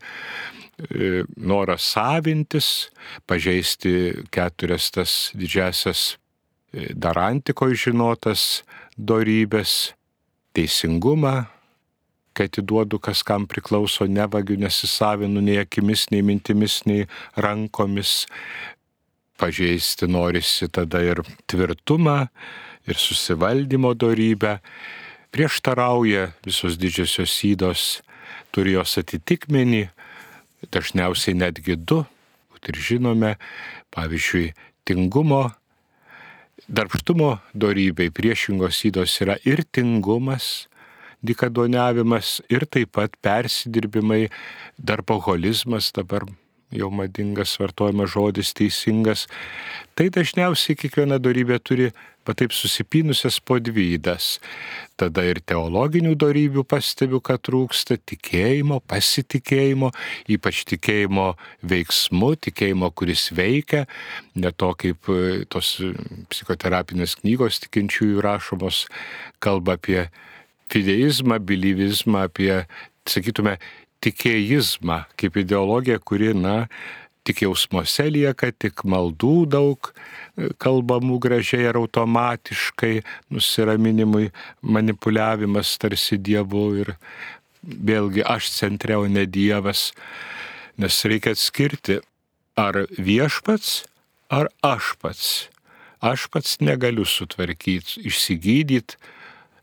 noras 1.37 1.82
savintis, 1.82 2.90
pažeisti 3.26 4.25
keturias 4.30 4.90
tas 4.94 5.30
didžiasias 5.35 6.16
e, 6.73 6.92
dar 6.94 7.18
antikoje 7.18 7.75
žinotas 7.88 8.62
dorybės, 8.99 9.94
teisingumą, 10.54 11.49
kai 12.35 12.47
atiduodu, 12.47 13.00
kas 13.02 13.25
kam 13.26 13.47
priklauso, 13.50 14.06
nevagiu, 14.06 14.58
nesisavinu 14.58 15.42
nei 15.42 15.58
akimis, 15.58 16.06
nei 16.14 16.23
mintimis, 16.23 16.85
nei 16.87 17.08
rankomis, 17.37 18.25
pažeisti 19.38 20.06
norisi 20.11 20.68
tada 20.70 21.02
ir 21.02 21.23
tvirtumą, 21.50 22.28
ir 22.87 22.99
susivaldymo 22.99 23.94
darybę. 23.99 24.58
Prieštarauja 25.35 26.30
visos 26.47 26.78
didžiosios 26.80 27.35
įdos, 27.44 27.82
turi 28.54 28.78
jos 28.78 28.97
atitikmenį, 29.02 29.88
dažniausiai 30.67 31.37
netgi 31.38 31.77
du, 31.77 32.03
ir 32.69 32.77
žinome, 32.77 33.37
pavyzdžiui, 33.95 34.53
tingumo, 34.88 35.49
darbštumo 36.69 37.38
darybei 37.55 38.11
priešingos 38.12 38.83
įdos 38.88 39.15
yra 39.25 39.38
ir 39.49 39.65
tingumas, 39.73 40.69
dikadoniavimas, 41.25 42.38
ir 42.53 42.67
taip 42.71 42.93
pat 42.99 43.17
persidirbimai, 43.25 44.29
darboholizmas 44.79 45.91
dabar 45.97 46.29
jau 46.75 46.91
madingas 46.93 47.57
vartojamas 47.61 48.12
žodis 48.12 48.53
teisingas, 48.57 49.27
tai 49.97 50.11
dažniausiai 50.12 50.77
kiekviena 50.77 51.17
darybė 51.23 51.59
turi 51.65 51.88
va 52.28 52.35
taip 52.37 52.52
susipynusias 52.52 53.38
po 53.40 53.56
dvydas. 53.62 54.37
Tada 54.99 55.25
ir 55.25 55.40
teologinių 55.47 56.12
darybių 56.18 56.64
pastebiu, 56.68 57.23
kad 57.25 57.40
trūksta 57.47 57.97
tikėjimo, 57.97 58.80
pasitikėjimo, 58.90 59.92
ypač 60.37 60.64
tikėjimo 60.68 61.30
veiksmu, 61.70 62.32
tikėjimo, 62.49 62.90
kuris 62.92 63.28
veikia, 63.35 63.87
ne 64.37 64.52
to 64.52 64.73
kaip 64.78 65.11
e, 65.14 65.44
tos 65.50 65.76
psichoterapinės 66.32 67.18
knygos 67.23 67.62
tikinčiųjų 67.64 68.25
rašomos 68.26 68.85
kalba 69.44 69.78
apie 69.78 70.08
fideizmą, 70.68 71.38
bilivizmą, 71.40 72.26
apie, 72.28 72.52
sakytume, 73.08 73.56
tikėjizmą 74.04 75.02
kaip 75.18 75.38
ideologiją, 75.40 75.99
kuri, 76.04 76.35
na, 76.37 76.66
tik 77.28 77.42
jausmuose 77.44 78.08
lieka, 78.08 78.50
tik 78.56 78.85
maldų 78.88 79.35
daug 79.52 79.90
e, 79.92 80.49
kalbamų 80.62 81.18
gražiai 81.20 81.68
ar 81.68 81.78
automatiškai, 81.82 83.02
nusiraminimui, 83.35 84.30
manipuliavimas 84.62 85.75
tarsi 85.82 86.16
Dievu 86.16 86.64
ir 86.85 86.94
vėlgi 87.62 88.25
aš 88.25 88.49
centre, 88.54 88.97
o 88.97 89.04
ne 89.11 89.26
Dievas, 89.28 89.90
nes 90.80 91.02
reikia 91.04 91.35
atskirti, 91.37 92.00
ar 92.58 92.87
viešpats, 92.97 93.85
ar 94.32 94.49
aš 94.64 94.94
pats. 95.02 95.28
Aš 95.99 96.28
pats 96.32 96.58
negaliu 96.62 97.04
sutvarkyti, 97.08 98.04
išsigydyti, 98.06 98.97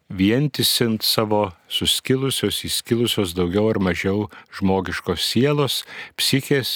vientisint 0.09 1.03
savo 1.03 1.49
suskilusios, 1.71 2.61
įskilusios 2.67 3.33
daugiau 3.37 3.69
ar 3.71 3.79
mažiau 3.81 4.27
žmogiškos 4.53 5.23
sielos, 5.31 5.81
psichės, 6.19 6.69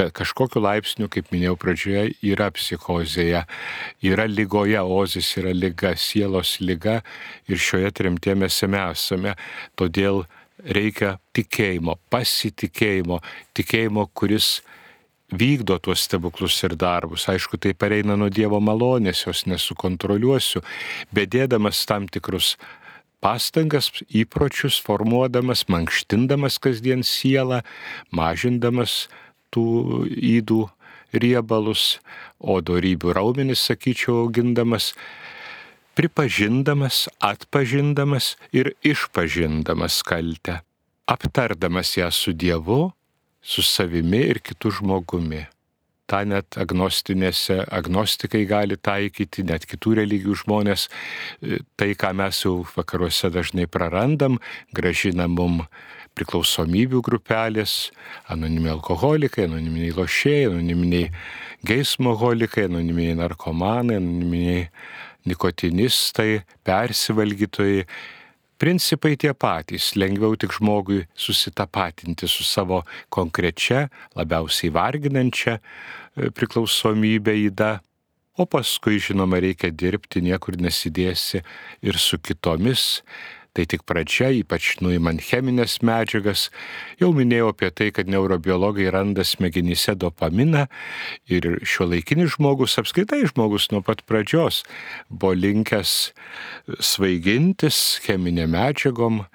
bet 0.00 0.14
kažkokiu 0.16 0.62
laipsniu, 0.64 1.08
kaip 1.12 1.28
minėjau 1.32 1.56
pradžioje, 1.60 2.14
yra 2.24 2.48
psichozėje, 2.56 3.44
yra 4.06 4.26
lygoje, 4.30 4.80
ozis 4.80 5.28
yra 5.36 5.52
lyga, 5.52 5.92
sielos 5.96 6.56
lyga 6.64 7.00
ir 7.50 7.60
šioje 7.60 7.92
trimtie 8.00 8.34
mes 8.38 8.62
esame. 8.64 9.36
Todėl 9.76 10.24
reikia 10.64 11.18
tikėjimo, 11.36 11.98
pasitikėjimo, 12.12 13.20
tikėjimo, 13.56 14.08
kuris 14.14 14.60
vykdo 15.30 15.78
tuos 15.78 16.06
stebuklus 16.08 16.56
ir 16.64 16.74
darbus. 16.80 17.28
Aišku, 17.28 17.60
tai 17.60 17.74
pareina 17.74 18.16
nuo 18.16 18.30
Dievo 18.32 18.60
malonės, 18.60 19.26
jos 19.26 19.46
nesukontroliuosiu, 19.46 20.64
bet 21.12 21.30
dėdamas 21.36 21.84
tam 21.86 22.08
tikrus 22.08 22.56
pastangas, 23.20 23.92
įpročius, 24.08 24.80
formuodamas, 24.80 25.66
mankštindamas 25.68 26.56
kasdien 26.58 27.04
sielą, 27.04 27.60
mažindamas 28.16 29.04
tų 29.54 30.06
įdų 30.08 30.60
riebalus, 31.12 31.98
o 32.38 32.60
darybių 32.62 33.14
raumenis, 33.16 33.64
sakyčiau, 33.66 34.24
augindamas, 34.24 34.92
pripažindamas, 35.98 37.08
atpažindamas 37.18 38.36
ir 38.54 38.72
išpažindamas 38.86 40.00
kaltę, 40.06 40.60
aptardamas 41.10 41.96
ją 41.98 42.10
su 42.14 42.32
Dievu 42.32 42.92
su 43.42 43.62
savimi 43.62 44.20
ir 44.30 44.40
kitu 44.44 44.70
žmogumi. 44.70 45.46
Ta 46.10 46.24
net 46.26 46.56
agnostinėse, 46.58 47.60
agnostikai 47.70 48.42
gali 48.50 48.74
taikyti, 48.76 49.44
net 49.46 49.66
kitų 49.70 49.94
religijų 50.00 50.40
žmonės, 50.42 50.88
e, 51.38 51.60
tai, 51.78 51.92
ką 51.94 52.10
mes 52.18 52.40
jau 52.42 52.64
vakaruose 52.74 53.30
dažnai 53.30 53.68
prarandam, 53.70 54.40
gražina 54.74 55.28
mum 55.30 55.62
priklausomybių 56.20 57.00
grupelės, 57.06 57.90
anonimiai 58.30 58.74
alkoholikai, 58.76 59.48
anoniminiai 59.48 59.96
lošėjai, 59.96 60.50
anoniminiai 60.52 61.10
geismoholikai, 61.66 62.68
anoniminiai 62.68 63.18
narkomanai, 63.18 63.98
anoniminiai 64.00 64.68
nikotinistai, 65.28 66.42
persivalgytojai. 66.64 67.84
Principai 68.60 69.14
tie 69.16 69.32
patys, 69.32 69.94
lengviau 69.96 70.36
tik 70.36 70.52
žmogui 70.52 71.06
susitapatinti 71.16 72.28
su 72.28 72.44
savo 72.44 72.82
konkrečia, 73.08 73.86
labiausiai 74.20 74.68
varginančia 74.74 75.54
e, 75.56 76.28
priklausomybė 76.36 77.38
įda, 77.46 77.78
o 78.36 78.44
paskui, 78.44 79.00
žinoma, 79.00 79.40
reikia 79.40 79.72
dirbti, 79.72 80.20
niekur 80.24 80.60
nesidėsi 80.60 81.40
ir 81.80 81.96
su 82.00 82.20
kitomis 82.20 83.00
Tai 83.60 83.66
tik 83.68 83.82
pradžia, 83.84 84.30
ypač 84.32 84.78
nuimant 84.80 85.20
cheminės 85.20 85.82
medžiagas. 85.84 86.46
Jau 86.96 87.10
minėjau 87.12 87.50
apie 87.52 87.68
tai, 87.76 87.90
kad 87.92 88.08
neurobiologai 88.08 88.86
randa 88.88 89.20
smegenyse 89.20 89.92
dopaminą 90.00 90.62
ir 91.28 91.58
šio 91.68 91.90
laikinis 91.90 92.38
žmogus, 92.38 92.78
apskaitai 92.80 93.18
žmogus 93.28 93.68
nuo 93.68 93.82
pat 93.84 94.00
pradžios, 94.08 94.62
buvo 95.12 95.34
linkęs 95.36 95.92
svaigintis 96.80 98.00
cheminė 98.06 98.48
medžiagom, 98.48 99.26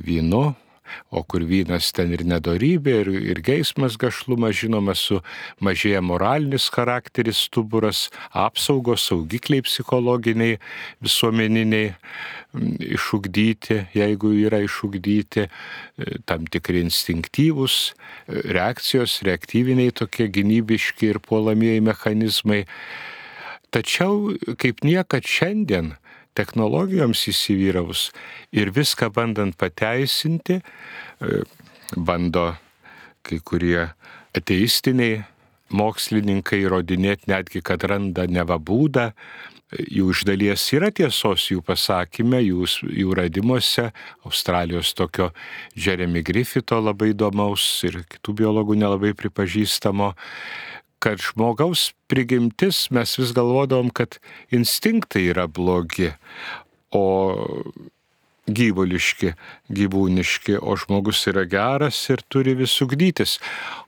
vynu, 0.00 0.54
o 1.10 1.22
kur 1.24 1.44
vynas 1.48 1.90
ten 1.96 2.12
ir 2.14 2.24
nedorybė, 2.28 2.94
ir, 3.04 3.10
ir 3.34 3.42
geismas 3.44 3.98
gašlumas, 4.00 4.56
žinoma, 4.62 4.94
su 4.98 5.20
mažėja 5.62 6.02
moralinis 6.04 6.68
charakteris, 6.72 7.44
stuburas, 7.48 8.06
apsaugos, 8.32 9.06
saugikliai 9.10 9.64
psichologiniai, 9.66 10.58
visuomeniniai 11.04 11.92
išugdyti, 12.52 13.78
jeigu 13.96 14.32
yra 14.44 14.60
išugdyti, 14.64 15.46
e, 15.46 16.18
tam 16.28 16.44
tikri 16.46 16.82
instinktyvūs 16.84 17.76
e, 17.88 18.42
reakcijos, 18.56 19.22
reaktyviniai 19.26 19.94
tokie 19.96 20.28
gynybiški 20.32 21.12
ir 21.14 21.20
puolamieji 21.24 21.84
mechanizmai. 21.88 22.64
Tačiau 23.72 24.34
kaip 24.60 24.84
niekad 24.84 25.24
šiandien 25.24 25.94
technologijoms 26.38 27.26
įsivyravus 27.32 28.08
ir 28.52 28.72
viską 28.74 29.10
bandant 29.14 29.56
pateisinti, 29.58 30.60
e, 30.60 31.42
bando 31.96 32.52
kai 33.22 33.38
kurie 33.44 33.90
ateistiniai 34.36 35.22
mokslininkai 35.72 36.62
įrodinėti 36.66 37.30
netgi, 37.32 37.62
kad 37.64 37.84
randa 37.88 38.26
neva 38.28 38.58
būdą, 38.60 39.12
jų 39.72 40.10
iš 40.12 40.24
dalies 40.28 40.64
yra 40.76 40.90
tiesos 40.92 41.46
jų 41.50 41.62
pasakymė, 41.64 42.42
jų, 42.44 42.66
jų 43.02 43.14
radimuose, 43.16 43.88
Australijos 44.28 44.92
tokio 44.96 45.30
Jeremy 45.76 46.22
Griffito 46.26 46.80
labai 46.80 47.12
įdomaus 47.14 47.64
ir 47.88 48.02
kitų 48.12 48.36
biologų 48.42 48.76
nelabai 48.82 49.14
pripažįstamo, 49.16 50.12
kad 51.02 51.18
žmogaus 51.18 51.90
prigimtis 52.10 52.86
mes 52.94 53.16
vis 53.18 53.32
galvodavom, 53.34 53.90
kad 53.90 54.20
instinktai 54.54 55.26
yra 55.32 55.48
blogi, 55.50 56.12
o 56.94 57.04
gyvuliški, 58.52 59.32
gyvūniški, 59.72 60.56
o 60.58 60.74
žmogus 60.78 61.22
yra 61.30 61.44
geras 61.48 61.98
ir 62.10 62.22
turi 62.30 62.54
vis 62.58 62.74
ugdytis. 62.84 63.38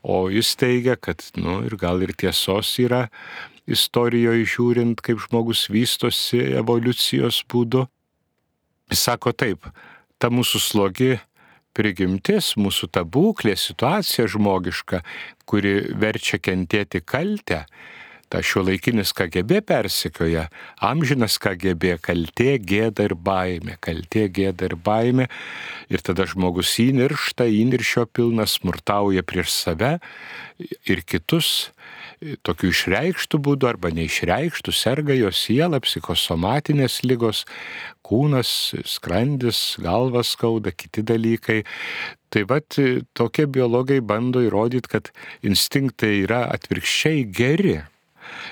O 0.03 0.29
jis 0.33 0.55
teigia, 0.59 0.97
kad, 0.97 1.23
nu, 1.39 1.61
ir 1.67 1.77
gal 1.81 2.03
ir 2.07 2.15
tiesos 2.19 2.71
yra 2.83 3.09
istorijoje 3.71 4.47
žiūrint, 4.55 5.03
kaip 5.05 5.23
žmogus 5.27 5.67
vystosi 5.73 6.43
evoliucijos 6.61 7.43
būdu. 7.51 7.87
Jis 8.93 9.07
sako 9.09 9.33
taip, 9.33 9.65
ta 10.21 10.31
mūsų 10.31 10.61
slogi 10.61 11.15
prigimtis, 11.75 12.55
mūsų 12.61 12.91
ta 12.95 13.05
būklė, 13.05 13.57
situacija 13.59 14.29
žmogiška, 14.31 15.03
kuri 15.49 15.75
verčia 16.01 16.41
kentėti 16.43 17.03
kaltę, 17.05 17.65
ta 18.33 18.41
šio 18.43 18.65
laikinis 18.67 19.13
KGB 19.15 19.61
persikioja, 19.69 20.49
amžinas 20.83 21.37
KGB, 21.39 21.99
kaltė, 22.03 22.57
gėda 22.59 23.07
ir 23.07 23.15
baimė, 23.15 23.77
kaltė, 23.85 24.27
gėda 24.33 24.71
ir 24.71 24.75
baimė. 24.81 25.29
Ir 25.93 26.03
tada 26.03 26.27
žmogus 26.27 26.73
įniršta, 26.83 27.47
įniršio 27.47 28.09
pilnas, 28.11 28.57
smurtauja 28.59 29.23
prieš 29.23 29.53
save 29.55 29.99
ir 30.59 31.05
kitus, 31.07 31.74
tokių 32.47 32.71
išreikštų 32.73 33.41
būdų 33.47 33.69
arba 33.69 33.91
neišreikštų, 33.95 34.75
serga 34.75 35.17
jo 35.17 35.31
siela, 35.35 35.81
psichosomatinės 35.85 37.03
lygos, 37.05 37.45
kūnas, 38.07 38.75
skrandis, 38.89 39.77
galvas 39.83 40.35
skauda, 40.37 40.73
kiti 40.73 41.05
dalykai. 41.07 41.63
Tai 42.33 42.45
vad 42.51 42.79
tokie 43.15 43.47
biologai 43.47 44.01
bando 44.03 44.43
įrodyti, 44.43 44.91
kad 44.91 45.11
instinktai 45.47 46.25
yra 46.25 46.45
atvirkščiai 46.55 47.27
geri. 47.31 47.79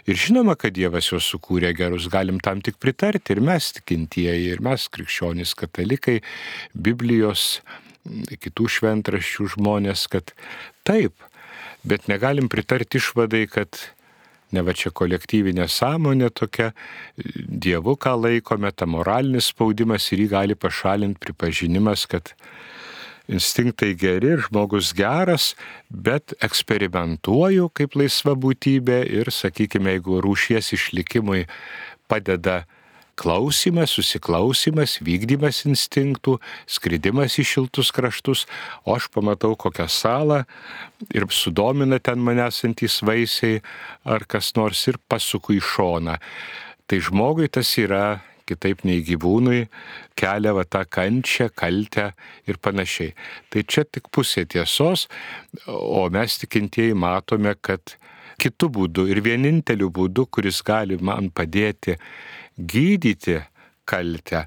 Ir 0.07 0.19
žinoma, 0.21 0.55
kad 0.61 0.75
Dievas 0.77 1.09
juos 1.09 1.27
sukūrė 1.33 1.73
gerus, 1.77 2.11
galim 2.13 2.39
tam 2.45 2.61
tik 2.65 2.77
pritarti 2.83 3.33
ir 3.33 3.41
mes 3.45 3.71
tikintieji, 3.79 4.53
ir 4.53 4.63
mes 4.65 4.85
krikščionys 4.93 5.55
katalikai, 5.59 6.21
Biblijos, 6.77 7.63
kitų 8.43 8.69
šventraščių 8.77 9.49
žmonės, 9.57 10.07
kad 10.13 10.35
taip, 10.87 11.17
bet 11.85 12.09
negalim 12.09 12.49
pritarti 12.53 13.01
išvadai, 13.01 13.47
kad 13.51 13.79
ne 14.53 14.63
va 14.65 14.75
čia 14.77 14.93
kolektyvinė 14.95 15.67
sąmonė 15.71 16.31
tokia, 16.37 16.73
Dievu 17.17 17.97
ką 17.97 18.15
laikome, 18.21 18.73
ta 18.73 18.87
moralinis 18.87 19.51
spaudimas 19.53 20.11
ir 20.13 20.25
jį 20.25 20.29
gali 20.33 20.59
pašalinti 20.59 21.23
pripažinimas, 21.23 22.05
kad 22.11 22.35
instinktai 23.33 23.93
geri 23.97 24.35
ir 24.35 24.45
žmogus 24.49 24.93
geras, 24.99 25.53
bet 25.89 26.35
eksperimentuoju 26.43 27.71
kaip 27.77 27.97
laisva 27.97 28.35
būtybė 28.37 29.03
ir, 29.21 29.31
sakykime, 29.33 29.97
jeigu 29.97 30.21
rūšies 30.25 30.73
išlikimui 30.77 31.47
padeda 32.11 32.63
klausimas, 33.19 33.93
susiklausimas, 33.97 34.97
vykdymas 35.05 35.63
instinktų, 35.69 36.39
skridimas 36.67 37.39
į 37.41 37.47
šiltus 37.49 37.93
kraštus, 37.95 38.47
o 38.87 38.97
aš 38.97 39.09
pamatau 39.13 39.55
kokią 39.59 39.89
salą 39.91 40.43
ir 41.13 41.27
sudomina 41.31 42.01
ten 42.01 42.23
manęsantys 42.25 43.01
vaisiai 43.05 43.63
ar 44.05 44.27
kas 44.27 44.55
nors 44.57 44.87
ir 44.89 45.01
pasuku 45.09 45.59
į 45.59 45.63
šoną. 45.73 46.19
Tai 46.87 46.99
žmogui 47.01 47.49
tas 47.53 47.71
yra 47.81 48.21
kitaip 48.49 48.83
nei 48.89 49.03
gyvūnui, 49.07 49.67
kelia 50.19 50.53
va 50.57 50.65
tą 50.69 50.83
kančią, 50.89 51.49
kaltę 51.55 52.11
ir 52.49 52.59
panašiai. 52.63 53.15
Tai 53.51 53.65
čia 53.65 53.85
tik 53.87 54.11
pusė 54.13 54.45
tiesos, 54.51 55.07
o 55.67 56.09
mes 56.13 56.39
tikintieji 56.43 56.97
matome, 56.99 57.55
kad 57.61 57.97
kitų 58.43 58.71
būdų 58.77 59.07
ir 59.13 59.23
vieninteliu 59.25 59.91
būdu, 59.95 60.27
kuris 60.27 60.63
gali 60.67 60.99
man 60.99 61.31
padėti 61.31 61.99
gydyti 62.59 63.41
kaltę, 63.85 64.47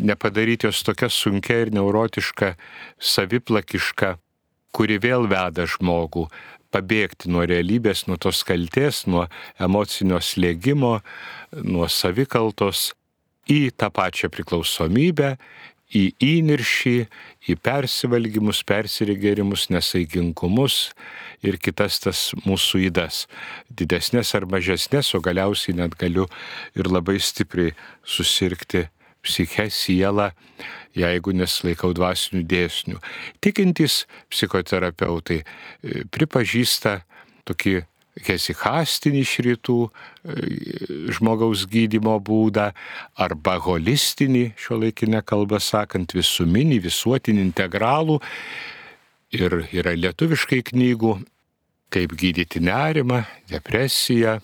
nepadaryti 0.00 0.66
jos 0.66 0.82
tokia 0.86 1.08
sunkia 1.10 1.58
ir 1.64 1.72
neurotiška, 1.74 2.54
saviplakiška, 2.98 4.14
kuri 4.70 5.00
vėl 5.02 5.26
veda 5.30 5.66
žmogų 5.66 6.28
pabėgti 6.70 7.30
nuo 7.32 7.42
realybės, 7.50 8.06
nuo 8.06 8.16
tos 8.20 8.44
kalties, 8.46 9.04
nuo 9.10 9.26
emocinio 9.58 10.20
slėgimo, 10.22 11.00
nuo 11.66 11.88
savikaltos, 11.90 12.92
į 13.50 13.72
tą 13.74 13.88
pačią 13.90 14.30
priklausomybę, 14.30 15.34
į 15.90 16.02
įniršį, 16.22 16.94
į 17.50 17.56
persivalgymus, 17.64 18.62
persirigerimus, 18.66 19.68
nesaigingumus 19.72 20.78
ir 21.46 21.58
kitas 21.62 21.98
tas 22.04 22.22
mūsų 22.44 22.84
įdas. 22.90 23.24
Didesnės 23.68 24.34
ar 24.38 24.46
mažesnės, 24.50 25.12
o 25.16 25.22
galiausiai 25.24 25.76
net 25.80 25.96
galiu 26.00 26.28
ir 26.78 26.90
labai 26.90 27.18
stipriai 27.22 27.74
susirgti 28.06 28.86
psiche 29.20 29.66
sielą, 29.72 30.30
jeigu 30.96 31.34
nesilaikau 31.36 31.92
dvasinių 31.96 32.44
dėsnių. 32.48 33.00
Tikintys 33.44 34.04
psichoterapeutai 34.32 35.42
e, 35.42 36.04
pripažįsta 36.08 37.00
tokį 37.48 37.82
hesihastinį 38.18 39.22
iš 39.24 39.34
rytų 39.46 39.76
e, 39.86 39.90
žmogaus 41.14 41.66
gydimo 41.70 42.16
būdą 42.24 42.70
arba 43.20 43.56
holistinį, 43.62 44.50
šio 44.60 44.80
laikinę 44.84 45.22
kalbą 45.26 45.60
sakant, 45.62 46.14
visuminį, 46.16 46.80
visuotinį, 46.86 47.44
integralų. 47.50 48.20
Ir 49.36 49.60
yra 49.70 49.94
lietuviškai 49.94 50.62
knygų, 50.72 51.14
kaip 51.94 52.14
gydyti 52.18 52.62
nerimą, 52.66 53.22
depresiją, 53.50 54.40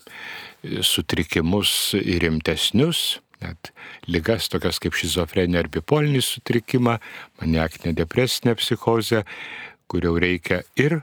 sutrikimus 0.86 1.94
ir 1.98 2.22
rimtesnius, 2.22 3.20
net 3.42 3.70
lygas 4.10 4.48
tokias 4.50 4.80
kaip 4.82 4.96
šizofrenija 4.96 5.64
ar 5.64 5.70
bipolinį 5.72 6.22
sutrikimą, 6.24 6.96
maniakinė 7.42 7.94
depresinė 7.98 8.56
psichozė, 8.58 9.24
kur 9.90 10.06
jau 10.06 10.16
reikia 10.22 10.62
ir 10.78 11.00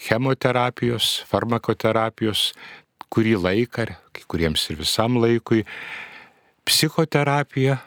chemoterapijos, 0.00 1.20
farmakoterapijos 1.28 2.50
kurį 3.10 3.36
laiką, 3.42 3.90
kai 4.14 4.26
kuriems 4.30 4.68
ir 4.70 4.78
visam 4.80 5.18
laikui, 5.20 5.64
psichoterapija, 6.68 7.80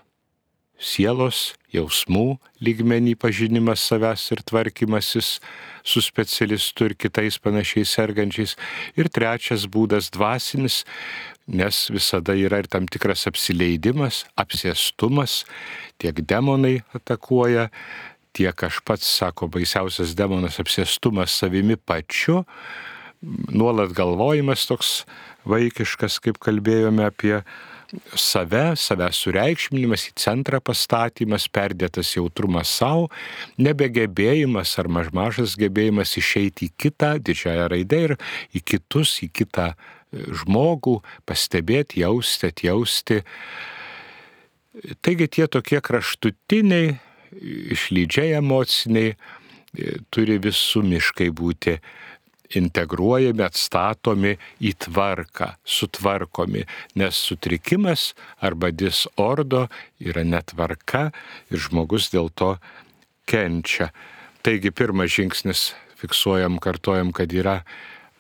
sielos, 0.84 1.54
jausmų 1.72 2.38
lygmenį 2.64 3.16
pažinimas 3.22 3.86
savęs 3.88 4.26
ir 4.36 4.44
tvarkymasis 4.46 5.38
su 5.84 6.04
specialistu 6.04 6.90
ir 6.90 6.96
kitais 7.00 7.40
panašiai 7.42 7.88
sergančiais. 7.88 8.58
Ir 9.00 9.10
trečias 9.14 9.66
būdas 9.72 10.12
dvasinis, 10.14 10.84
nes 11.48 11.88
visada 11.94 12.36
yra 12.36 12.62
ir 12.64 12.70
tam 12.72 12.88
tikras 12.92 13.26
apsileidimas, 13.32 14.24
apsėstumas, 14.40 15.44
tiek 16.04 16.20
demonai 16.28 16.82
atakuoja, 16.96 17.70
tiek 18.34 18.66
aš 18.68 18.82
pats, 18.86 19.08
sako, 19.08 19.48
baisiausias 19.54 20.16
demonas 20.18 20.60
apsėstumas 20.62 21.36
savimi 21.38 21.78
pačiu, 21.78 22.44
nuolat 23.54 23.94
galvojimas 23.96 24.66
toks 24.68 25.04
vaikiškas, 25.50 26.20
kaip 26.24 26.40
kalbėjome 26.44 27.06
apie 27.08 27.38
save, 28.18 28.74
savęs 28.80 29.20
sureikšminimas, 29.24 30.08
į 30.10 30.16
centrą 30.20 30.60
pastatymas, 30.66 31.46
perdėtas 31.54 32.16
jautrumas 32.16 32.72
savo, 32.80 33.10
nebegebėjimas 33.62 34.74
ar 34.82 34.90
maž 34.90 35.12
mažas 35.14 35.58
gebėjimas 35.60 36.16
išeiti 36.18 36.72
į 36.72 36.74
kitą, 36.86 37.14
didžiąją 37.22 37.70
raidę 37.74 38.02
ir 38.08 38.16
į 38.56 38.64
kitus, 38.74 39.20
į 39.26 39.30
kitą 39.42 39.74
žmogų, 40.14 41.00
pastebėti, 41.30 42.02
jausti, 42.04 42.50
atjausti. 42.50 43.22
Taigi 45.06 45.30
tie 45.30 45.48
tokie 45.48 45.82
kraštutiniai 45.86 46.96
išlydžiai 47.74 48.38
emociniai 48.40 49.14
e, 49.14 49.18
turi 50.14 50.40
visumiškai 50.42 51.30
būti 51.34 51.78
integruojami, 52.58 53.44
atstatomi 53.46 54.36
į 54.62 54.74
tvarką, 54.86 55.54
sutvarkomi, 55.66 56.66
nes 57.00 57.18
sutrikimas 57.18 58.12
arba 58.44 58.70
disordo 58.70 59.68
yra 60.04 60.26
netvarka 60.28 61.08
ir 61.50 61.64
žmogus 61.66 62.12
dėl 62.14 62.30
to 62.36 62.56
kenčia. 63.30 63.90
Taigi 64.44 64.74
pirmas 64.76 65.14
žingsnis, 65.16 65.72
fiksuojam, 66.02 66.60
kartojam, 66.60 67.14
kad 67.16 67.32
yra 67.32 67.62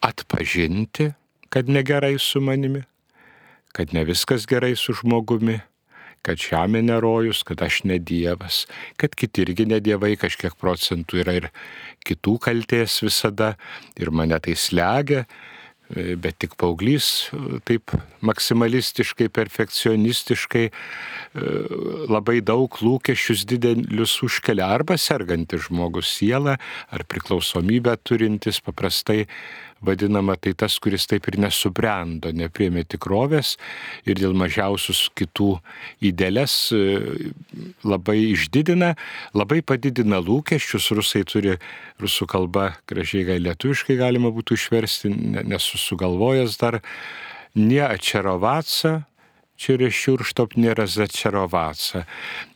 atpažinti, 0.03 1.11
kad 1.51 1.69
negerai 1.69 2.15
su 2.19 2.41
manimi, 2.41 2.83
kad 3.75 3.93
ne 3.93 4.05
viskas 4.07 4.47
gerai 4.47 4.75
su 4.79 4.95
žmogumi, 4.95 5.59
kad 6.23 6.39
žemė 6.39 6.83
nerojus, 6.87 7.43
kad 7.47 7.61
aš 7.65 7.83
ne 7.89 7.99
Dievas, 7.99 8.63
kad 8.99 9.15
kiti 9.19 9.43
irgi 9.45 9.67
ne 9.69 9.81
Dievai, 9.83 10.15
kažkiek 10.19 10.55
procentų 10.59 11.23
yra 11.23 11.39
ir 11.41 11.49
kitų 12.07 12.37
kalties 12.47 13.01
visada 13.03 13.53
ir 13.99 14.11
mane 14.15 14.39
tai 14.43 14.55
slegia, 14.59 15.25
bet 15.93 16.37
tik 16.41 16.55
paauglys 16.57 17.29
taip 17.67 17.91
maksimalistiškai, 18.25 19.27
perfekcionistiškai 19.35 20.63
labai 22.09 22.39
daug 22.45 22.79
lūkesčius 22.81 23.43
didelius 23.49 24.15
užkelia 24.25 24.71
arba 24.77 24.97
sergantis 24.97 25.67
žmogus 25.67 26.09
siela 26.17 26.55
ar 26.89 27.05
priklausomybę 27.09 27.97
turintis 28.07 28.61
paprastai 28.63 29.27
vadinama 29.83 30.35
tai 30.39 30.53
tas, 30.57 30.77
kuris 30.81 31.05
taip 31.09 31.27
ir 31.29 31.37
nesubrendo, 31.43 32.31
nepriemė 32.35 32.85
tikrovės 32.93 33.55
ir 34.07 34.19
dėl 34.19 34.35
mažiausius 34.37 35.05
kitų 35.17 35.49
įdėlės 36.09 36.55
e, 36.75 36.81
labai 37.85 38.17
išdidina, 38.31 38.93
labai 39.35 39.61
padidina 39.61 40.21
lūkesčius, 40.23 40.91
rusai 40.95 41.23
turi 41.29 41.57
rusų 42.01 42.27
kalbą 42.31 42.71
gražiai 42.89 43.27
gal 43.27 43.43
lietuviškai 43.49 43.99
galima 43.99 44.33
būtų 44.33 44.59
išversti, 44.59 45.13
nesu 45.43 45.79
sugalvojęs 45.81 46.59
dar, 46.61 46.81
neačerovaca, 47.53 49.03
čia 49.59 49.75
yra 49.77 49.89
šiurštop 49.93 50.57
nėra 50.57 50.87
začerovaca, 50.89 52.07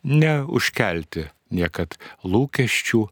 neužkelti 0.04 1.28
niekad 1.54 1.98
lūkesčių 2.28 3.04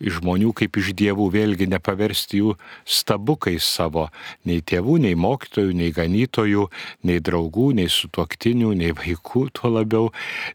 iš 0.00 0.18
žmonių 0.20 0.52
kaip 0.56 0.78
iš 0.80 0.92
dievų, 0.96 1.28
vėlgi 1.34 1.68
nepaversti 1.70 2.40
jų 2.40 2.54
stabukais 2.88 3.66
savo, 3.66 4.06
nei 4.48 4.62
tėvų, 4.64 4.96
nei 5.04 5.16
mokytojų, 5.18 5.74
nei 5.76 5.92
ganytojų, 5.94 6.66
nei 7.08 7.20
draugų, 7.24 7.70
nei 7.76 7.90
sutuoktinių, 7.92 8.72
nei 8.80 8.94
vaikų, 8.96 9.46
tuo 9.56 9.72
labiau, 9.76 10.08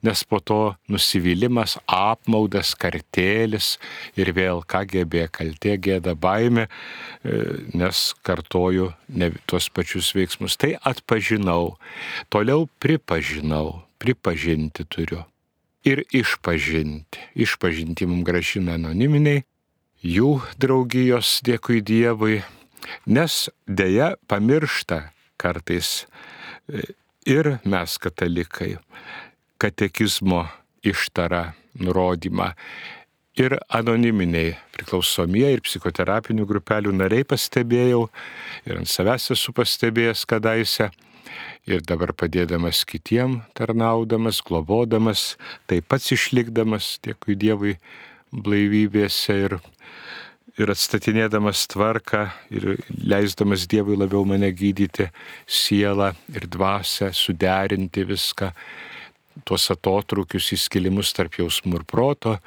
nes 0.06 0.26
po 0.26 0.42
to 0.42 0.60
nusivylimas, 0.92 1.78
apmaudas, 1.86 2.74
kartėlis 2.80 3.76
ir 4.18 4.34
vėl 4.36 4.64
KGB, 4.66 5.28
kaltė, 5.36 5.78
gėda, 5.78 6.16
baime, 6.18 6.68
nes 7.78 8.08
kartoju 8.26 8.92
ne 9.14 9.32
tuos 9.46 9.70
pačius 9.70 10.14
veiksmus. 10.18 10.58
Tai 10.58 10.74
atpažinau, 10.82 11.76
toliau 12.34 12.66
pripažinau, 12.82 13.86
pripažinti 14.02 14.88
turiu 14.90 15.26
ir 15.86 16.04
išpažinti. 16.12 17.22
Išpažinti 17.46 18.08
mums 18.10 18.26
gražina 18.26 18.76
anoniminiai, 18.80 19.44
jų 20.02 20.40
draugijos 20.62 21.40
dėkui 21.46 21.82
Dievui, 21.86 22.42
nes 23.06 23.46
dėja 23.68 24.16
pamiršta 24.30 25.02
kartais 25.42 26.06
e, 26.70 26.84
ir 27.26 27.58
mes 27.66 27.98
katalikai 28.02 28.76
katekizmo 29.62 30.46
ištara 30.86 31.54
nurodymą. 31.80 32.52
Ir 33.36 33.58
anoniminiai 33.68 34.54
priklausomieji 34.72 35.58
ir 35.58 35.64
psichoterapinių 35.66 36.46
grupelių 36.48 36.94
nariai 36.96 37.26
pastebėjau 37.28 38.06
ir 38.64 38.78
ant 38.80 38.88
savęs 38.88 39.34
esu 39.36 39.52
pastebėjęs 39.56 40.24
kadaise, 40.30 40.88
ir 41.70 41.84
dabar 41.86 42.14
padėdamas 42.14 42.84
kitiem, 42.88 43.42
tarnaudamas, 43.58 44.42
globodamas, 44.46 45.36
taip 45.70 45.88
pats 45.92 46.12
išlikdamas, 46.16 46.96
dėkui 47.06 47.38
Dievui, 47.40 47.76
blaivybėse 48.36 49.38
ir, 49.48 49.58
ir 50.60 50.72
atstatinėdamas 50.74 51.66
tvarką 51.72 52.28
ir 52.54 52.76
leisdamas 52.90 53.68
Dievui 53.72 53.98
labiau 54.00 54.26
mane 54.28 54.52
gydyti 54.56 55.10
sielą 55.48 56.14
ir 56.34 56.48
dvasę, 56.52 57.12
suderinti 57.16 58.06
viską, 58.08 58.52
tuos 59.44 59.68
atotrukius 59.74 60.54
įskilimus 60.56 61.12
tarp 61.16 61.40
jausmų 61.42 61.82
ir 61.82 61.88
proto, 61.90 62.38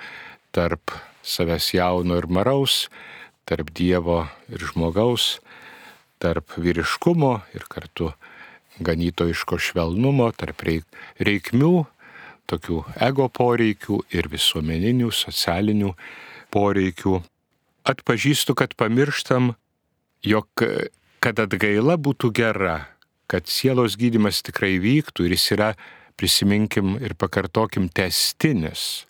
tarp 0.54 0.94
savęs 1.22 1.74
jauno 1.76 2.16
ir 2.16 2.28
maraus, 2.32 2.86
tarp 3.48 3.72
Dievo 3.76 4.22
ir 4.52 4.64
žmogaus, 4.72 5.38
tarp 6.18 6.56
vyriškumo 6.58 7.38
ir 7.54 7.66
kartu 7.70 8.12
ganytojiško 8.84 9.58
švelnumo, 9.60 10.30
tarp 10.36 10.64
reikmių, 11.18 11.72
tokių 12.48 12.82
ego 13.08 13.28
poreikių 13.28 14.02
ir 14.14 14.28
visuomeninių, 14.32 15.10
socialinių 15.12 15.94
poreikių. 16.54 17.18
Atpažįstu, 17.88 18.54
kad 18.56 18.74
pamirštam, 18.76 19.52
jog 20.24 20.64
kad 21.24 21.40
atgaila 21.42 21.98
būtų 21.98 22.30
gera, 22.36 22.78
kad 23.28 23.48
sielos 23.50 23.96
gydimas 24.00 24.40
tikrai 24.46 24.76
vyktų 24.82 25.26
ir 25.26 25.36
jis 25.36 25.50
yra, 25.56 25.72
prisiminkim 26.18 26.96
ir 27.02 27.14
pakartokim, 27.18 27.88
testinis 27.94 29.07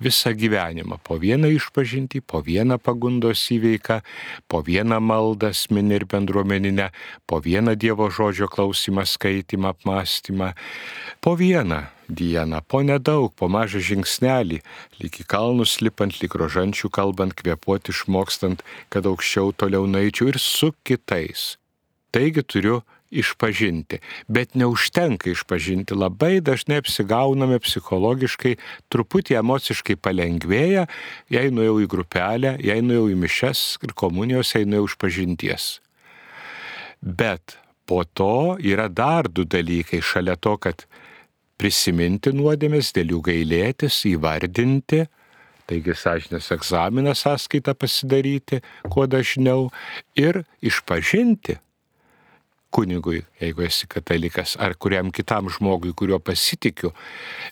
visą 0.00 0.34
gyvenimą. 0.34 0.98
Po 1.04 1.18
vieną 1.18 1.48
išpažinti, 1.54 2.20
po 2.20 2.42
vieną 2.42 2.78
pagundos 2.78 3.50
įveiką, 3.54 4.00
po 4.48 4.62
vieną 4.62 5.00
maldą 5.00 5.52
asmenį 5.54 5.94
ir 6.00 6.04
bendruomeninę, 6.06 6.90
po 7.26 7.40
vieną 7.40 7.74
Dievo 7.74 8.10
žodžio 8.10 8.48
klausimą, 8.48 9.04
skaitimą, 9.06 9.68
apmąstymą, 9.74 10.52
po 11.20 11.36
vieną 11.36 11.82
dieną, 12.08 12.60
po 12.68 12.82
nedaug, 12.82 13.32
po 13.34 13.48
mažą 13.48 13.80
žingsnelį, 13.80 14.60
lyg 15.00 15.20
į 15.20 15.24
kalnus 15.28 15.80
lipant, 15.80 16.20
lyg 16.20 16.34
rožančių 16.34 16.90
kalbant, 16.92 17.34
kvepuoti 17.34 17.94
išmokstant, 17.94 18.62
kad 18.92 19.06
aukščiau 19.06 19.52
toliau 19.56 19.86
naičiau 19.88 20.28
ir 20.32 20.38
su 20.38 20.72
kitais. 20.84 21.56
Taigi 22.14 22.44
turiu 22.46 22.82
išpažinti. 23.22 24.00
Bet 24.28 24.54
neužtenka 24.58 25.30
išpažinti. 25.32 25.96
Labai 25.96 26.40
dažnai 26.44 26.80
apsigauname 26.82 27.60
psichologiškai, 27.62 28.56
truputį 28.92 29.38
emociškai 29.40 29.96
palengvėja, 30.02 30.86
jei 31.32 31.52
nuėjau 31.54 31.80
į 31.84 31.90
grupelę, 31.94 32.56
jei 32.64 32.84
nuėjau 32.84 33.08
į 33.12 33.18
mišes 33.24 33.64
ir 33.86 33.94
komunijos, 33.96 34.54
jei 34.56 34.68
nuėjau 34.68 34.90
išpažinties. 34.92 35.68
Bet 37.04 37.58
po 37.86 38.04
to 38.04 38.56
yra 38.60 38.88
dar 38.88 39.28
du 39.28 39.44
dalykai 39.44 40.00
šalia 40.02 40.36
to, 40.40 40.56
kad 40.56 40.86
prisiminti 41.60 42.32
nuodėmės, 42.34 42.92
dėl 42.96 43.14
jų 43.14 43.20
gailėtis, 43.28 44.00
įvardinti, 44.10 45.04
taigi 45.68 45.94
sąžinės 45.96 46.50
egzaminą 46.52 47.14
sąskaitą 47.16 47.74
pasidaryti 47.78 48.60
kuo 48.92 49.06
dažniau 49.08 49.70
ir 50.18 50.42
išpažinti 50.60 51.58
kunigui, 52.74 53.22
jeigu 53.40 53.64
esi 53.68 53.86
katalikas, 53.90 54.56
ar 54.58 54.74
kuriam 54.74 55.12
kitam 55.14 55.48
žmogui, 55.52 55.92
kuriuo 55.96 56.18
pasitikiu, 56.18 56.90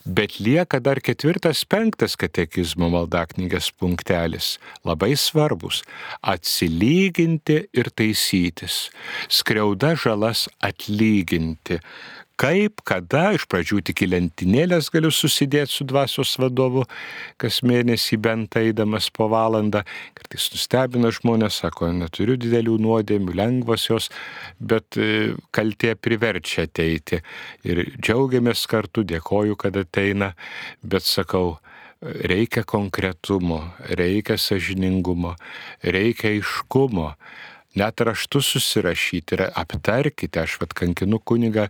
bet 0.04 0.40
lieka 0.42 0.80
dar 0.82 1.00
ketvirtas, 1.04 1.62
penktas 1.68 2.16
katekizmo 2.18 2.90
maldaknygės 2.92 3.70
punktelis, 3.78 4.56
labai 4.88 5.12
svarbus- 5.14 5.82
atsilyginti 6.34 7.58
ir 7.72 7.92
taisytis, 7.94 8.90
skriauda 9.28 9.94
žalas 9.94 10.48
atlyginti, 10.60 11.78
kaip, 12.40 12.82
kada, 12.88 13.30
iš 13.36 13.46
pradžių 13.50 13.80
tik 13.88 14.04
į 14.04 14.08
lentynėlės 14.12 14.90
galiu 14.94 15.10
susidėti 15.14 15.72
su 15.72 15.86
dvasios 15.88 16.34
vadovu, 16.40 16.84
kas 17.40 17.60
mėnesį 17.66 18.18
bent 18.22 18.56
eidamas 18.60 19.08
po 19.14 19.28
valandą. 19.32 19.84
Kartais 20.18 20.48
nustebina 20.54 21.12
žmonės, 21.14 21.62
sako, 21.62 21.90
neturiu 21.96 22.38
didelių 22.40 22.78
nuodėmių, 22.82 23.36
lengvos 23.38 23.88
jos, 23.90 24.08
bet 24.58 24.98
e, 24.98 25.34
kaltė 25.54 25.94
priverčia 25.96 26.66
ateiti. 26.68 27.22
Ir 27.68 27.84
džiaugiamės 27.98 28.64
kartu, 28.70 29.06
dėkoju, 29.08 29.58
kad 29.60 29.76
ateina, 29.80 30.32
bet 30.82 31.06
sakau, 31.08 31.58
reikia 32.02 32.64
konkretumo, 32.66 33.62
reikia 33.94 34.36
sažiningumo, 34.40 35.36
reikia 35.82 36.34
iškumo 36.40 37.12
net 37.78 38.00
raštus 38.00 38.52
susirašyti 38.54 39.36
ir 39.36 39.44
aptarkite, 39.48 40.42
aš 40.42 40.58
vad 40.60 40.74
kankinu 40.76 41.18
kunigą 41.18 41.68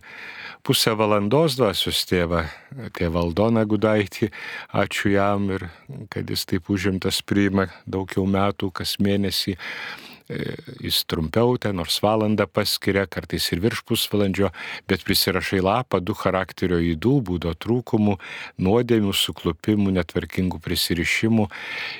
pusę 0.63 0.95
valandos 0.99 1.57
dvasios 1.59 2.03
tėvą, 2.09 2.43
tėvą 2.97 3.23
Aldoną 3.27 3.63
Gudaitį, 3.69 4.31
ačiū 4.83 5.13
jam 5.15 5.49
ir 5.55 5.67
kad 6.11 6.29
jis 6.29 6.45
taip 6.49 6.71
užimtas 6.73 7.21
priima 7.25 7.69
daugiau 7.85 8.25
metų 8.27 8.71
kas 8.75 8.97
mėnesį 9.03 9.57
jis 10.27 11.03
trumpiau, 11.09 11.57
ten 11.57 11.75
nors 11.79 11.99
valandą 12.03 12.47
paskiria, 12.47 13.05
kartais 13.09 13.49
ir 13.51 13.61
virš 13.63 13.83
pusvalandžio, 13.87 14.51
bet 14.89 15.03
prisirašai 15.07 15.61
lapą, 15.63 15.99
du 15.99 16.15
charakterio 16.17 16.79
įdų, 16.93 17.15
būdo 17.29 17.53
trūkumų, 17.55 18.17
nuodėmių, 18.63 19.13
suklupimų, 19.13 19.93
netvarkingų 19.99 20.61
prisirišimų 20.63 21.49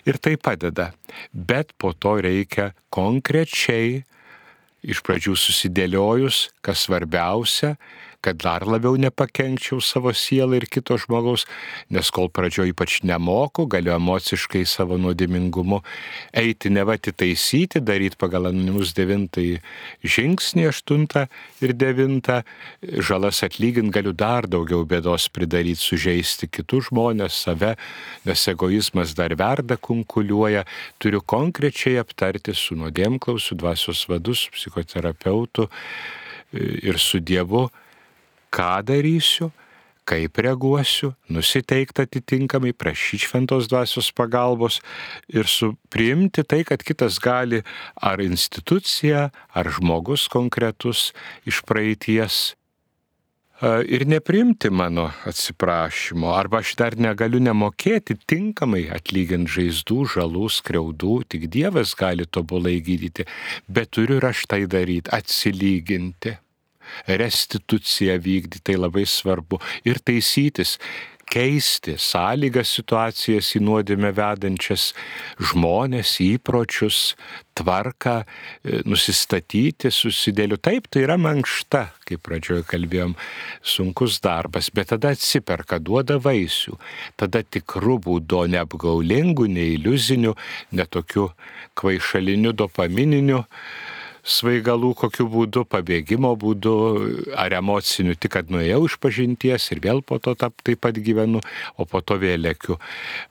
ir 0.10 0.20
tai 0.24 0.38
padeda. 0.38 0.92
Bet 1.34 1.76
po 1.78 1.94
to 1.94 2.18
reikia 2.24 2.72
konkrečiai 2.94 4.04
iš 4.84 5.00
pradžių 5.06 5.36
susidėliojus, 5.40 6.50
kas 6.64 6.88
svarbiausia, 6.88 7.78
kad 8.24 8.40
dar 8.40 8.64
labiau 8.68 8.96
nepakenkčiau 9.00 9.82
savo 9.84 10.14
sielą 10.16 10.58
ir 10.62 10.68
kito 10.72 10.96
žmogaus, 11.02 11.44
nes 11.92 12.10
kol 12.16 12.30
pradžio 12.32 12.66
ypač 12.70 13.02
nemoku, 13.04 13.66
galiu 13.68 13.94
emociškai 13.98 14.64
savo 14.70 14.98
nuodėmingumu 15.02 15.82
eiti 16.40 16.72
nevati 16.72 17.12
taisyti, 17.12 17.82
daryti 17.84 18.20
pagal 18.22 18.48
anonimus 18.52 18.94
devintąjį 18.96 19.60
žingsnį, 20.16 20.68
aštuntą 20.72 21.26
ir 21.64 21.76
devintą, 21.76 22.42
žalas 22.82 23.44
atlyginti 23.46 23.94
galiu 24.00 24.16
dar 24.16 24.48
daugiau 24.48 24.88
bėdos 24.88 25.28
pridaryti, 25.34 25.82
sužeisti 25.84 26.48
kitus 26.48 26.90
žmonės, 26.92 27.44
save, 27.44 27.76
nes 28.28 28.48
egoizmas 28.52 29.16
dar 29.18 29.36
verda, 29.40 29.78
kunkuliuoja, 29.78 30.64
turiu 31.02 31.22
konkrečiai 31.26 32.00
aptarti 32.02 32.56
su 32.56 32.78
nuodėmklausu, 32.80 33.58
dvasios 33.60 34.08
vadus, 34.08 34.48
psichoterapeutu 34.54 35.68
ir 36.54 37.00
su 37.02 37.20
Dievu 37.20 37.68
ką 38.54 38.72
darysiu, 38.86 39.50
kaip 40.08 40.38
reaguosiu, 40.44 41.14
nusiteikti 41.32 42.04
atitinkamai, 42.04 42.74
prašyti 42.76 43.24
šventos 43.26 43.70
dvasios 43.72 44.12
pagalbos 44.16 44.82
ir 45.32 45.48
supriimti 45.48 46.44
tai, 46.44 46.64
kad 46.68 46.84
kitas 46.84 47.22
gali 47.24 47.64
ar 47.96 48.22
institucija, 48.24 49.30
ar 49.56 49.72
žmogus 49.78 50.28
konkretus 50.32 51.12
iš 51.48 51.64
praeities 51.68 52.54
ir 53.64 54.04
neprimti 54.10 54.68
mano 54.70 55.06
atsiprašymo, 55.30 56.34
arba 56.36 56.60
aš 56.60 56.74
dar 56.76 56.98
negaliu 57.00 57.40
nemokėti 57.40 58.18
tinkamai 58.28 58.90
atlyginti 58.92 59.56
žaizdų, 59.56 60.00
žalų, 60.18 60.50
skriaudų, 60.52 61.16
tik 61.32 61.48
Dievas 61.54 61.96
gali 61.96 62.28
tobulai 62.28 62.82
gydyti, 62.84 63.24
bet 63.72 63.94
turiu 63.96 64.20
ir 64.20 64.28
aš 64.34 64.44
tai 64.52 64.66
daryti, 64.68 65.14
atsilyginti 65.16 66.36
restituciją 67.08 68.20
vykdyti, 68.24 68.64
tai 68.64 68.78
labai 68.80 69.06
svarbu. 69.10 69.60
Ir 69.88 70.00
taisytis, 70.04 70.78
keisti 71.34 71.96
sąlygas 71.98 72.72
situacijas 72.78 73.54
į 73.58 73.64
nuodėmę 73.66 74.12
vedančias 74.16 74.92
žmonės, 75.42 76.18
įpročius, 76.22 77.16
tvarką, 77.58 78.16
e, 78.22 78.82
nusistatyti, 78.90 79.92
susidėliu. 79.94 80.58
Taip, 80.62 80.90
tai 80.92 81.06
yra 81.08 81.18
mankšta, 81.22 81.84
kaip 82.08 82.24
pradžioje 82.26 82.66
kalbėjom, 82.70 83.16
sunkus 83.62 84.20
darbas, 84.24 84.70
bet 84.74 84.92
tada 84.94 85.14
atsiperka, 85.14 85.80
duoda 85.80 86.20
vaisių. 86.22 86.78
Tada 87.18 87.44
tikrų 87.44 88.00
būdo 88.08 88.46
neapgaulingų, 88.54 89.50
neiliuzinių, 89.58 90.36
netokių 90.74 91.30
kvaišalinių, 91.80 92.54
dopamininių 92.62 93.44
svaigalų 94.24 94.94
kokiu 94.98 95.28
būdu, 95.32 95.66
pabėgimo 95.68 96.34
būdu 96.40 96.76
ar 97.40 97.56
emociniu, 97.60 98.16
tik 98.16 98.36
kad 98.38 98.52
nuėjau 98.54 98.86
iš 98.88 98.98
pažinties 99.04 99.68
ir 99.76 99.84
vėl 99.84 100.02
po 100.02 100.20
to 100.24 100.36
tap, 100.40 100.56
taip 100.64 100.82
pat 100.84 100.96
gyvenu, 100.96 101.44
o 101.78 101.86
po 101.86 102.02
to 102.02 102.18
vėl 102.22 102.48
lėkiu 102.48 102.80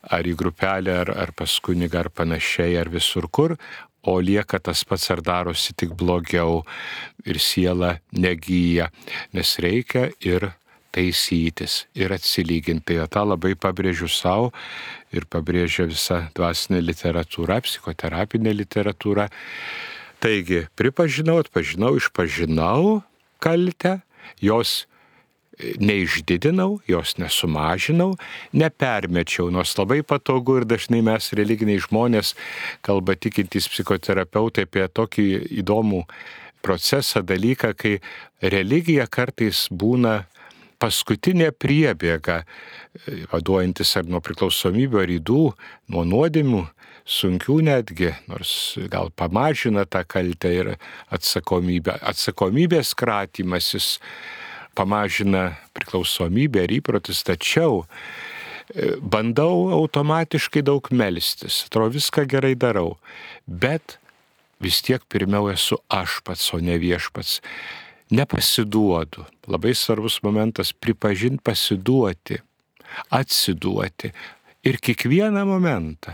ar 0.03 0.29
į 0.29 0.37
grupelę, 0.39 0.99
ar, 1.05 1.15
ar 1.25 1.33
pas 1.37 1.57
kunigą, 1.65 2.05
ar 2.05 2.13
panašiai, 2.13 2.77
ar 2.81 2.93
visur 2.93 3.29
kur, 3.33 3.57
o 4.03 4.19
lieka 4.21 4.59
tas 4.59 4.83
pats 4.85 5.11
ar 5.15 5.23
darosi 5.25 5.75
tik 5.79 5.95
blogiau 5.97 6.63
ir 7.25 7.39
siela 7.39 7.97
negyja, 8.13 8.91
nes 9.33 9.57
reikia 9.63 10.11
ir 10.21 10.51
taisytis 10.93 11.87
ir 11.97 12.13
atsilyginti. 12.13 12.99
Tai 12.99 13.09
tą 13.09 13.25
labai 13.31 13.55
pabrėžiu 13.57 14.11
savo 14.13 14.51
ir 15.15 15.25
pabrėžia 15.31 15.87
visa 15.89 16.27
dvasinė 16.37 16.83
literatūra, 16.85 17.63
psichoterapinė 17.65 18.53
literatūra. 18.59 19.29
Taigi, 20.23 20.69
pripažinau, 20.79 21.41
atpažinau, 21.43 21.97
išpažinau 21.99 23.01
kaltę, 23.43 23.97
jos 24.39 24.85
e, 25.59 25.73
neišdidinau, 25.83 26.77
jos 26.87 27.17
nesumažinau, 27.19 28.13
nepermečiau, 28.55 29.49
nors 29.51 29.75
labai 29.75 30.05
patogu 30.07 30.61
ir 30.61 30.69
dažnai 30.71 31.01
mes 31.03 31.33
religiniai 31.35 31.83
žmonės, 31.83 32.37
kalba 32.87 33.17
tikintys 33.19 33.67
psichoterapeutai 33.73 34.69
apie 34.69 34.87
tokį 34.87 35.27
įdomų 35.59 36.05
procesą, 36.63 37.25
dalyką, 37.27 37.73
kai 37.75 37.97
religija 38.39 39.09
kartais 39.11 39.67
būna 39.75 40.21
paskutinė 40.79 41.51
priebėga, 41.51 42.45
e, 42.45 43.25
vaduojantis 43.35 43.97
ar 43.99 44.07
nuo 44.07 44.23
priklausomybių, 44.23 45.03
ar 45.03 45.17
įdų, 45.19 45.43
nuo 45.91 46.07
nuodėmių, 46.07 46.63
sunkių 47.09 47.59
netgi, 47.67 48.13
nors 48.31 48.79
gal 48.91 49.11
pamažina 49.17 49.85
tą 49.87 50.05
kaltę 50.07 50.53
ir 50.55 50.71
atsakomybę. 51.11 51.99
Atsakomybės 52.03 52.95
kratymasis 52.99 53.99
pamažina 54.79 55.53
priklausomybę 55.77 56.65
ir 56.67 56.77
įprotis, 56.79 57.25
tačiau 57.27 57.83
e, 57.83 58.95
bandau 59.03 59.73
automatiškai 59.75 60.63
daug 60.65 60.89
melstis, 60.95 61.65
atrodo 61.67 61.99
viską 61.99 62.27
gerai 62.31 62.55
darau, 62.55 62.97
bet 63.47 63.99
vis 64.63 64.81
tiek 64.83 65.03
pirmiau 65.11 65.51
esu 65.53 65.81
aš 65.91 66.21
pats, 66.25 66.53
o 66.55 66.63
ne 66.63 66.79
viešpats. 66.79 67.41
Nepasiduodu. 68.13 69.25
Labai 69.49 69.73
svarbus 69.75 70.19
momentas- 70.23 70.73
pripažinti 70.83 71.41
pasiduoti, 71.43 72.37
atsiduoti. 73.11 74.13
Ir 74.63 74.77
kiekvieną 74.79 75.47
momentą 75.49 76.13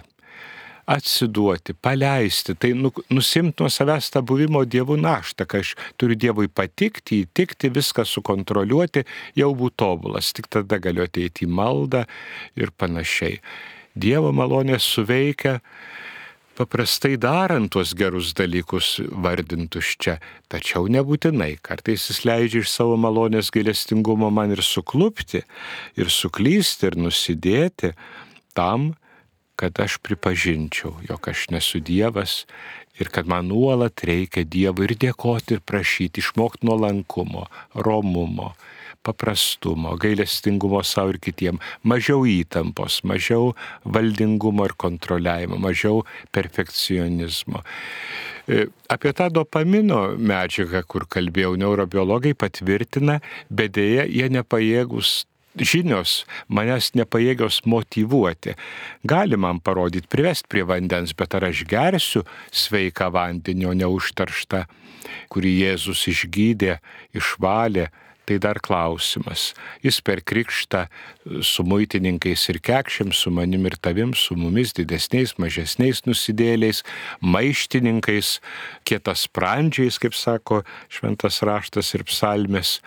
atsiduoti, 0.89 1.75
paleisti, 1.75 2.55
tai 2.55 2.73
nu, 2.73 2.91
nusimti 3.13 3.61
nuo 3.63 3.69
savęs 3.73 4.09
tą 4.15 4.23
buvimo 4.25 4.63
dievų 4.65 4.97
naštą, 5.03 5.45
kai 5.49 5.61
aš 5.65 5.75
turiu 6.01 6.17
Dievui 6.17 6.49
patikti, 6.49 7.23
įtikti, 7.27 7.69
viską 7.75 8.07
sukontroliuoti, 8.09 9.05
jau 9.37 9.51
būtų 9.57 9.77
tobulas, 9.79 10.33
tik 10.33 10.49
tada 10.49 10.81
galiu 10.83 11.05
ateiti 11.05 11.45
į 11.45 11.53
maldą 11.53 12.07
ir 12.57 12.73
panašiai. 12.73 13.37
Dievo 13.99 14.31
malonė 14.33 14.79
suveikia 14.81 15.59
paprastai 16.59 17.19
darant 17.21 17.69
tuos 17.71 17.93
gerus 17.95 18.33
dalykus 18.39 18.97
vardintus 19.13 19.93
čia, 20.01 20.17
tačiau 20.51 20.89
nebūtinai. 20.91 21.59
Kartais 21.63 22.09
jis 22.09 22.23
leidžia 22.27 22.65
iš 22.65 22.73
savo 22.73 22.97
malonės 22.99 23.53
gailestingumo 23.55 24.31
man 24.35 24.57
ir 24.57 24.65
suklupti, 24.65 25.45
ir 26.01 26.11
suklysti, 26.11 26.89
ir 26.89 26.99
nusidėti 26.99 27.93
tam, 28.57 28.95
kad 28.95 29.05
aš 29.63 29.99
pripažinčiau, 30.03 30.95
jog 31.09 31.29
aš 31.29 31.49
nesu 31.51 31.81
Dievas 31.81 32.45
ir 32.99 33.11
kad 33.15 33.27
man 33.27 33.49
nuolat 33.51 34.05
reikia 34.07 34.45
Dievui 34.45 34.89
ir 34.89 34.97
dėkoti 34.99 35.59
ir 35.59 35.63
prašyti, 35.67 36.23
išmokti 36.23 36.67
nuolankumo, 36.67 37.47
romumo, 37.75 38.53
paprastumo, 39.07 39.95
gailestingumo 40.01 40.83
savo 40.83 41.15
ir 41.15 41.21
kitiem, 41.23 41.61
mažiau 41.83 42.27
įtampos, 42.29 43.01
mažiau 43.09 43.55
valdingumo 43.85 44.67
ir 44.69 44.75
kontroliavimo, 44.77 45.59
mažiau 45.63 46.03
perfekcionizmo. 46.35 47.63
E, 48.49 48.67
apie 48.91 49.15
tą 49.17 49.29
dopamino 49.33 50.03
medžiagą, 50.19 50.83
kur 50.89 51.07
kalbėjau, 51.11 51.55
neurobiologai 51.61 52.35
patvirtina, 52.39 53.21
bet 53.51 53.77
dėja 53.79 54.07
jie 54.09 54.31
nepajėgus 54.33 55.23
žinios 55.65 56.25
manęs 56.49 56.93
nepajėgios 56.99 57.63
motivuoti. 57.67 58.57
Gali 59.09 59.39
man 59.41 59.61
parodyti, 59.61 60.09
privesti 60.11 60.49
prie 60.51 60.65
vandens, 60.69 61.15
bet 61.17 61.35
ar 61.35 61.49
aš 61.51 61.65
gersiu 61.69 62.25
sveiką 62.51 63.11
vandenį, 63.15 63.71
o 63.71 63.77
neužtarštą, 63.85 64.65
kurį 65.33 65.55
Jėzus 65.63 66.07
išgydė, 66.13 66.79
išvalė, 67.17 67.89
tai 68.29 68.37
dar 68.37 68.61
klausimas. 68.61 69.55
Jis 69.81 70.03
per 70.05 70.21
krikštą 70.21 70.85
su 71.41 71.65
muitininkais 71.65 72.45
ir 72.53 72.61
kekšiam, 72.61 73.13
su 73.17 73.33
manim 73.33 73.65
ir 73.71 73.79
tavim, 73.81 74.13
su 74.13 74.37
mumis 74.37 74.75
didesniais, 74.77 75.39
mažesniais 75.41 76.05
nusidėliais, 76.05 76.83
maištininkais, 77.25 78.35
kietas 78.85 79.25
sprandžiais, 79.29 79.97
kaip 80.03 80.17
sako 80.17 80.61
šventas 80.93 81.41
raštas 81.49 81.95
ir 81.97 82.05
psalmės 82.09 82.79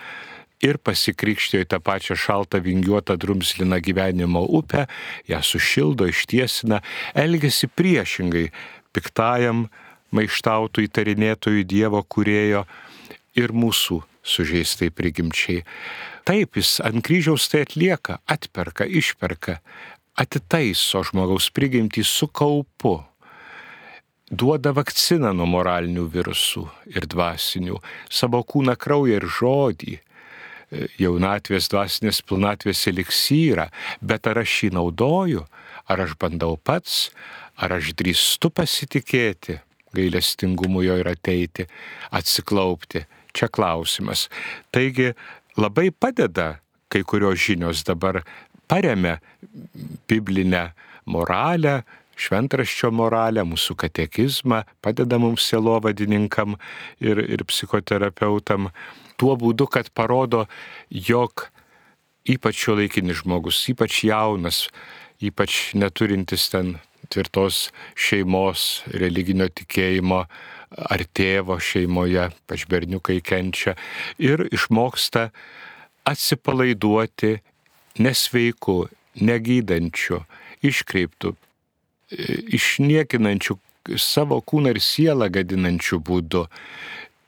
ir 0.66 0.78
pasikrikštijo 0.82 1.66
į 1.66 1.70
tą 1.74 1.80
pačią 1.84 2.18
šaltą 2.20 2.62
vingiuotą 2.64 3.18
drumsliną 3.22 3.82
gyvenimo 3.84 4.44
upę, 4.46 4.86
ją 5.30 5.42
sušildo, 5.42 6.08
ištiesina, 6.12 6.82
elgesi 7.14 7.68
priešingai 7.68 8.50
piktajam 8.94 9.68
maištautų 10.12 10.88
įtarinėtojų 10.88 11.68
Dievo 11.68 12.04
kurėjo 12.04 12.66
ir 13.40 13.54
mūsų 13.56 14.02
sužeistai 14.24 14.92
prigimčiai. 14.94 15.64
Taip 16.28 16.60
jis 16.60 16.80
ant 16.84 17.02
kryžiaus 17.06 17.48
tai 17.50 17.64
atlieka, 17.66 18.20
atperka, 18.30 18.86
išperka, 18.86 19.62
atitaiso 20.20 21.02
žmogaus 21.08 21.50
prigimtį 21.56 22.04
su 22.06 22.28
kaupu 22.28 23.00
duoda 24.32 24.72
vakciną 24.76 25.34
nuo 25.36 25.48
moralinių 25.50 26.06
virusų 26.12 26.64
ir 26.94 27.08
dvasinių, 27.12 27.82
savo 28.10 28.44
kūną, 28.48 28.78
kraują 28.80 29.20
ir 29.20 29.28
žodį, 29.28 29.98
jaunatvės, 31.00 31.70
dvasinės 31.72 32.22
pilnatvės 32.28 32.86
eliksyrą, 32.92 33.68
bet 34.02 34.28
ar 34.28 34.42
aš 34.44 34.58
jį 34.66 34.72
naudoju, 34.78 35.46
ar 35.92 36.06
aš 36.06 36.16
bandau 36.22 36.56
pats, 36.58 37.10
ar 37.58 37.76
aš 37.78 37.94
drįstu 38.00 38.52
pasitikėti? 38.54 39.60
Gailestingumu 39.92 40.86
jo 40.86 40.96
ir 41.02 41.10
ateiti, 41.12 41.68
atsiklaupti. 42.16 43.04
Čia 43.36 43.48
klausimas. 43.52 44.26
Taigi 44.76 45.14
labai 45.60 45.90
padeda 45.92 46.62
kai 46.92 47.04
kurios 47.08 47.40
žinios 47.40 47.84
dabar 47.88 48.22
paremia 48.68 49.20
biblinę 50.08 50.72
moralę, 51.08 51.82
šventraščio 52.22 52.92
moralę, 52.94 53.44
mūsų 53.48 53.78
katekizmą, 53.86 54.62
padeda 54.84 55.20
mums 55.20 55.48
sielovadininkam 55.50 56.58
ir, 57.02 57.24
ir 57.24 57.44
psichoterapeutam 57.48 58.70
tuo 59.20 59.36
būdu, 59.40 59.68
kad 59.72 59.90
parodo, 59.96 60.46
jog 60.90 61.48
ypač 62.30 62.64
šio 62.66 62.78
laikinis 62.80 63.22
žmogus, 63.24 63.64
ypač 63.72 64.04
jaunas, 64.08 64.68
ypač 65.22 65.74
neturintis 65.78 66.50
ten 66.54 66.78
tvirtos 67.12 67.70
šeimos, 68.00 68.84
religinio 68.94 69.50
tikėjimo 69.52 70.24
ar 70.72 71.04
tėvo 71.12 71.58
šeimoje, 71.60 72.30
pač 72.48 72.66
berniukai 72.72 73.20
kenčia 73.26 73.76
ir 74.22 74.46
išmoksta 74.54 75.30
atsipalaiduoti 76.08 77.36
nesveiku, 78.02 78.86
negydančiu, 79.20 80.22
iškreiptų, 80.64 81.34
išniekinančiu 82.56 83.58
savo 84.00 84.40
kūną 84.46 84.76
ir 84.76 84.80
sielą 84.84 85.28
gadinančiu 85.34 86.00
būdu. 86.00 86.46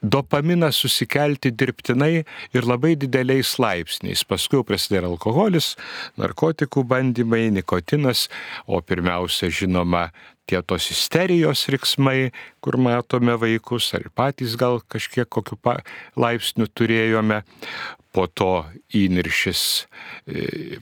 Dopaminą 0.03 0.71
susikelti 0.75 1.53
dirbtinai 1.55 2.25
ir 2.53 2.65
labai 2.67 2.97
dideliais 2.99 3.55
laipsniais. 3.59 4.25
Paskui 4.27 4.59
prasideda 4.67 5.07
alkoholis, 5.07 5.73
narkotikų 6.19 6.83
bandymai, 6.89 7.45
nikotinas, 7.55 8.27
o 8.67 8.81
pirmiausia, 8.83 9.47
žinoma, 9.47 10.09
tie 10.49 10.61
tos 10.61 10.89
isterijos 10.91 11.67
riksmai, 11.71 12.31
kur 12.63 12.77
matome 12.77 13.35
vaikus, 13.39 13.93
ar 13.97 14.09
patys 14.15 14.57
gal 14.59 14.81
kažkiek 14.91 15.29
kokiu 15.29 15.59
laipsniu 16.19 16.67
turėjome, 16.67 17.43
po 18.13 18.27
to 18.29 18.61
įniršis 18.93 19.61
e, 20.29 20.77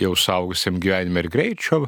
jau 0.00 0.12
saugusiam 0.18 0.80
gyvenime 0.82 1.22
ir 1.22 1.28
greičio 1.30 1.84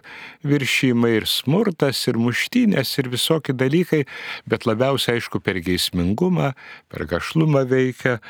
viršymai, 0.46 1.16
ir 1.18 1.26
smurtas, 1.26 2.04
ir 2.06 2.20
muštynės, 2.22 2.94
ir 3.02 3.10
visokie 3.10 3.56
dalykai, 3.58 4.04
bet 4.46 4.68
labiausiai 4.70 5.18
aišku 5.18 5.42
per 5.42 5.58
geismingumą, 5.66 6.52
per 6.92 7.08
gašlumą 7.10 7.64
veikia, 7.68 8.20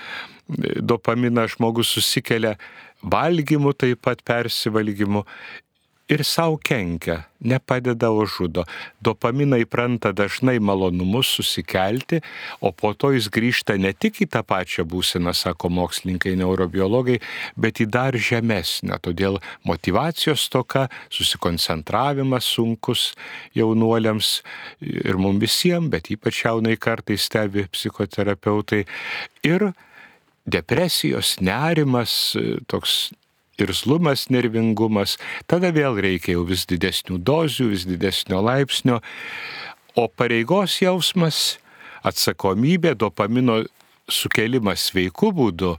dopaminą 0.81 1.45
žmogus 1.53 1.93
susikelia 1.93 2.57
valgymu, 3.05 3.75
taip 3.77 4.01
pat 4.09 4.25
persivalgymu 4.27 5.27
ir 6.09 6.25
savo 6.25 6.57
kenkia, 6.57 7.23
nepadeda, 7.45 8.11
o 8.11 8.25
žudo. 8.27 8.65
Dopaminą 9.05 9.59
įpranta 9.63 10.15
dažnai 10.17 10.57
malonumus 10.59 11.29
susikelti, 11.37 12.23
o 12.61 12.73
po 12.73 12.95
to 12.97 13.13
jis 13.13 13.29
grįžta 13.33 13.77
ne 13.79 13.93
tik 13.93 14.23
į 14.25 14.29
tą 14.33 14.43
pačią 14.47 14.87
būseną, 14.89 15.35
sako 15.37 15.71
mokslininkai, 15.77 16.35
neurobiologai, 16.41 17.19
bet 17.61 17.83
į 17.85 17.89
dar 17.93 18.17
žemesnę. 18.17 18.99
Todėl 19.05 19.39
motivacijos 19.69 20.49
toka, 20.53 20.89
susikoncentravimas 21.13 22.49
sunkus 22.57 23.13
jaunuoliams 23.59 24.39
ir 24.81 25.21
mums 25.21 25.45
visiems, 25.45 25.93
bet 25.93 26.09
ypač 26.15 26.43
jaunai 26.47 26.79
kartai 26.81 27.21
stebi 27.21 27.69
psichoterapeutai. 27.69 28.87
Ir 29.47 29.71
depresijos, 30.49 31.37
nerimas, 31.45 32.33
toks 32.67 33.11
irzlumas, 33.63 34.29
nervingumas, 34.33 35.17
tada 35.51 35.73
vėl 35.75 35.99
reikia 36.01 36.37
jau 36.37 36.45
vis 36.49 36.67
didesnių 36.69 37.19
dozių, 37.19 37.71
vis 37.75 37.87
didesnio 37.89 38.43
laipsnio, 38.45 39.01
o 39.99 40.07
pareigos 40.09 40.79
jausmas, 40.83 41.59
atsakomybė, 42.07 42.95
dopamino 42.99 43.65
sukelimas 44.09 44.89
sveiku 44.89 45.31
būdu, 45.37 45.75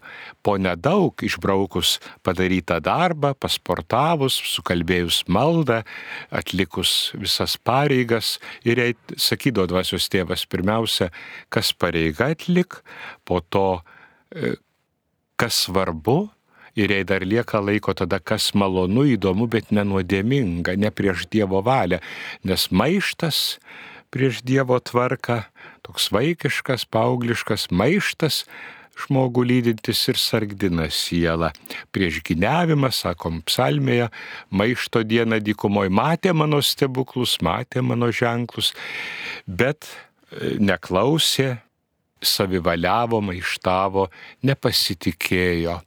po 0.45 0.55
nedaug 0.61 1.17
išbraukus 1.25 1.97
padarytą 2.25 2.79
darbą, 2.85 3.33
pasportavus, 3.33 4.37
sukalbėjus 4.53 5.23
maldą, 5.31 5.81
atlikus 6.29 7.11
visas 7.17 7.57
pareigas. 7.57 8.37
Ir 8.67 8.81
jei 8.83 8.97
sakydavo 9.17 9.69
dvasios 9.71 10.09
tėvas 10.13 10.45
pirmiausia, 10.49 11.09
kas 11.49 11.73
pareiga 11.73 12.29
atlik, 12.35 12.81
po 13.25 13.41
to 13.41 13.81
e, 14.35 14.55
kas 15.39 15.65
svarbu, 15.65 16.27
Ir 16.79 16.93
jei 16.95 17.03
dar 17.03 17.25
lieka 17.27 17.59
laiko, 17.59 17.93
tada 17.97 18.21
kas 18.23 18.53
malonu, 18.55 19.03
įdomu, 19.17 19.49
bet 19.51 19.73
nenuodėminga, 19.75 20.77
ne 20.79 20.91
prieš 20.95 21.27
Dievo 21.31 21.59
valią, 21.65 21.99
nes 22.47 22.69
maištas 22.71 23.59
prieš 24.13 24.41
Dievo 24.47 24.79
tvarką, 24.79 25.43
toks 25.85 26.09
vaikiškas, 26.15 26.87
paaugliškas 26.89 27.67
maištas, 27.75 28.45
žmogų 28.99 29.45
lydintis 29.47 30.01
ir 30.11 30.19
sargdina 30.19 30.89
sielą. 30.91 31.51
Prieš 31.95 32.21
giniavimą, 32.27 32.91
sakom 32.95 33.41
psalmėje, 33.47 34.09
maišto 34.51 35.03
dieną 35.07 35.39
dykumoje 35.43 35.93
matė 35.93 36.33
mano 36.35 36.61
stebuklus, 36.65 37.37
matė 37.45 37.83
mano 37.85 38.11
ženklus, 38.11 38.73
bet 39.47 39.87
e, 39.87 40.57
neklausė, 40.59 41.57
savivaliavo, 42.25 43.19
maištavo, 43.23 44.07
nepasitikėjo. 44.45 45.77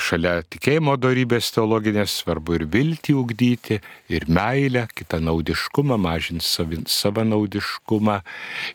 Šalia 0.00 0.40
tikėjimo 0.50 0.96
darybės 1.00 1.50
teologinės 1.54 2.18
svarbu 2.22 2.58
ir 2.58 2.66
viltį 2.70 3.14
ugdyti, 3.18 3.80
ir 4.12 4.26
meilę, 4.30 4.86
kitą 4.94 5.20
naudiškumą, 5.24 5.98
mažinti 6.00 6.90
savanaudiškumą. 6.90 8.20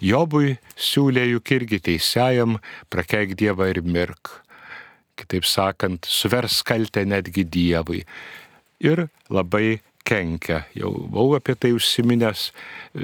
Jobui 0.04 0.56
siūlė 0.76 1.28
juk 1.34 1.56
irgi 1.60 1.82
teisėjam, 1.90 2.60
prakeik 2.90 3.36
Dievą 3.40 3.70
ir 3.74 3.84
mirk. 3.84 4.42
Kitaip 5.16 5.48
sakant, 5.48 6.08
suvers 6.08 6.62
kaltę 6.68 7.06
netgi 7.08 7.46
Dievui. 7.48 8.04
Ir 8.84 9.08
labai 9.32 9.80
kenkia. 10.06 10.66
Jau 10.76 10.92
buvau 11.08 11.38
apie 11.40 11.56
tai 11.56 11.72
užsiminęs 11.76 12.50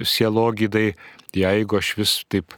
sielogydai, 0.04 0.92
jeigu 1.36 1.80
aš 1.80 1.96
vis 1.98 2.16
taip 2.30 2.56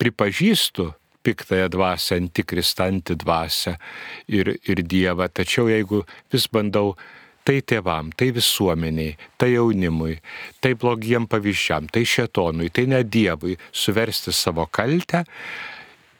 pripažįstu 0.00 0.90
piktąją 1.26 1.68
dvasę, 1.74 2.16
antikristantį 2.20 3.16
dvasę 3.20 3.76
ir, 4.32 4.54
ir 4.64 4.84
Dievą, 4.88 5.28
tačiau 5.28 5.68
jeigu 5.68 6.04
vis 6.32 6.46
bandau 6.48 6.94
tai 7.44 7.60
tėvam, 7.64 8.10
tai 8.16 8.30
visuomeniai, 8.36 9.16
tai 9.40 9.54
jaunimui, 9.54 10.18
tai 10.60 10.74
blogiem 10.78 11.26
pavyzdžiam, 11.30 11.88
tai 11.92 12.04
šetonui, 12.08 12.70
tai 12.72 12.86
ne 12.90 13.02
Dievui 13.04 13.56
suversti 13.72 14.32
savo 14.36 14.66
kaltę, 14.70 15.24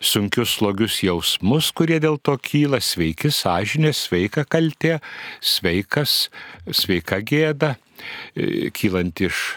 sunkius 0.01 0.57
slogius 0.57 1.01
jausmus, 1.05 1.71
kurie 1.77 2.01
dėl 2.01 2.17
to 2.25 2.37
kyla, 2.41 2.81
sveiki 2.81 3.33
sąžinė, 3.37 3.93
sveika 3.97 4.47
kaltė, 4.49 4.99
sveikas, 5.45 6.31
sveika 6.73 7.21
gėda, 7.21 7.77
e, 8.35 8.71
kylant 8.73 9.21
iš 9.21 9.51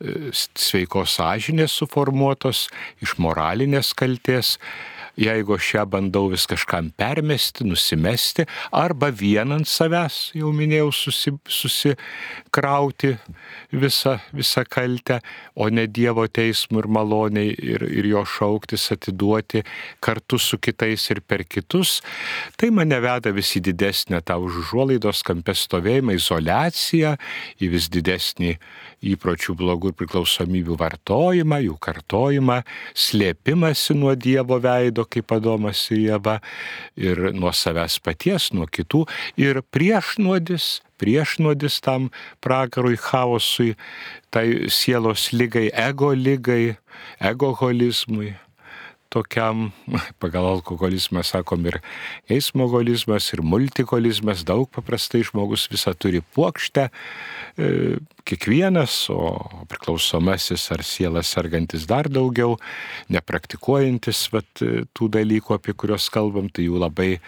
sveikos 0.00 1.16
sąžinės 1.18 1.74
suformuotos, 1.80 2.68
iš 3.04 3.16
moralinės 3.20 3.92
kalties, 3.98 4.56
jeigu 5.20 5.54
aš 5.56 5.74
ją 5.74 5.84
bandau 5.90 6.28
vis 6.32 6.46
kažkam 6.48 6.90
permesti, 6.96 7.64
nusimesti, 7.68 8.46
arba 8.72 9.10
vien 9.12 9.52
ant 9.52 9.68
savęs, 9.68 10.30
jau 10.38 10.52
minėjau, 10.56 10.90
susi, 10.94 11.32
susikrauti 11.44 13.12
visą, 13.72 14.16
visą 14.36 14.64
kaltę, 14.68 15.20
o 15.54 15.68
ne 15.68 15.86
Dievo 15.90 16.24
teismų 16.26 16.84
ir 16.84 16.88
maloniai 16.96 17.52
ir, 17.52 17.84
ir 17.84 18.08
jo 18.08 18.24
šauktis 18.24 18.88
atiduoti 18.94 19.64
kartu 20.00 20.38
su 20.40 20.58
kitais 20.58 21.04
ir 21.12 21.20
per 21.20 21.44
kitus, 21.44 21.98
tai 22.56 22.70
mane 22.74 23.00
veda 23.02 23.32
vis 23.34 23.52
į 23.58 23.64
didesnę 23.70 24.22
tą 24.24 24.38
užuolaidos 24.40 25.24
kampę 25.26 25.54
stovėjimą, 25.56 26.16
izolaciją, 26.16 27.16
į 27.60 27.72
vis 27.74 27.90
didesnį 27.92 28.56
įpročių 29.12 29.54
blogų 29.56 29.92
ir 29.92 29.96
priklausomybių 29.96 30.76
vartojimą, 30.80 31.60
jų 31.64 31.76
kartojimą, 31.80 32.60
slėpimąsi 32.92 33.96
nuo 33.96 34.14
Dievo 34.16 34.60
veido, 34.60 35.06
kaip 35.10 35.32
Adomas 35.34 35.82
ir 35.90 36.02
Jėva, 36.06 36.38
ir 36.96 37.30
nuo 37.36 37.52
savęs 37.54 37.98
paties, 38.04 38.50
nuo 38.56 38.68
kitų, 38.70 39.04
ir 39.40 39.62
priešnuodis, 39.74 40.80
priešnuodis 41.00 41.80
tam 41.84 42.10
pragarui, 42.44 42.98
chaosui, 43.00 43.74
tai 44.30 44.70
sielos 44.70 45.30
lygai, 45.34 45.68
ego 45.88 46.12
lygai, 46.14 46.76
egoholizmui 47.32 48.34
tokiam, 49.10 49.68
pagal 50.22 50.46
alkoholizmą 50.54 51.24
sakom 51.26 51.66
ir 51.68 51.80
eismoholizmas, 52.30 53.30
ir 53.34 53.42
multikolizmas, 53.42 54.44
daug 54.46 54.70
paprastai 54.72 55.24
žmogus 55.26 55.66
visą 55.72 55.94
turi 55.98 56.22
plokštę, 56.34 56.88
e, 56.90 57.70
kiekvienas, 58.28 58.96
o 59.10 59.64
priklausomasis 59.70 60.68
ar 60.74 60.84
sielas 60.86 61.32
sergantis 61.34 61.88
dar 61.90 62.08
daugiau, 62.10 62.56
nepraktikuojantis 63.10 64.28
vat, 64.34 64.50
tų 64.94 65.10
dalykų, 65.18 65.56
apie 65.58 65.74
kuriuos 65.74 66.06
kalbam, 66.14 66.48
tai 66.48 66.68
jų 66.68 66.78
labai 66.84 67.10
e, 67.16 67.20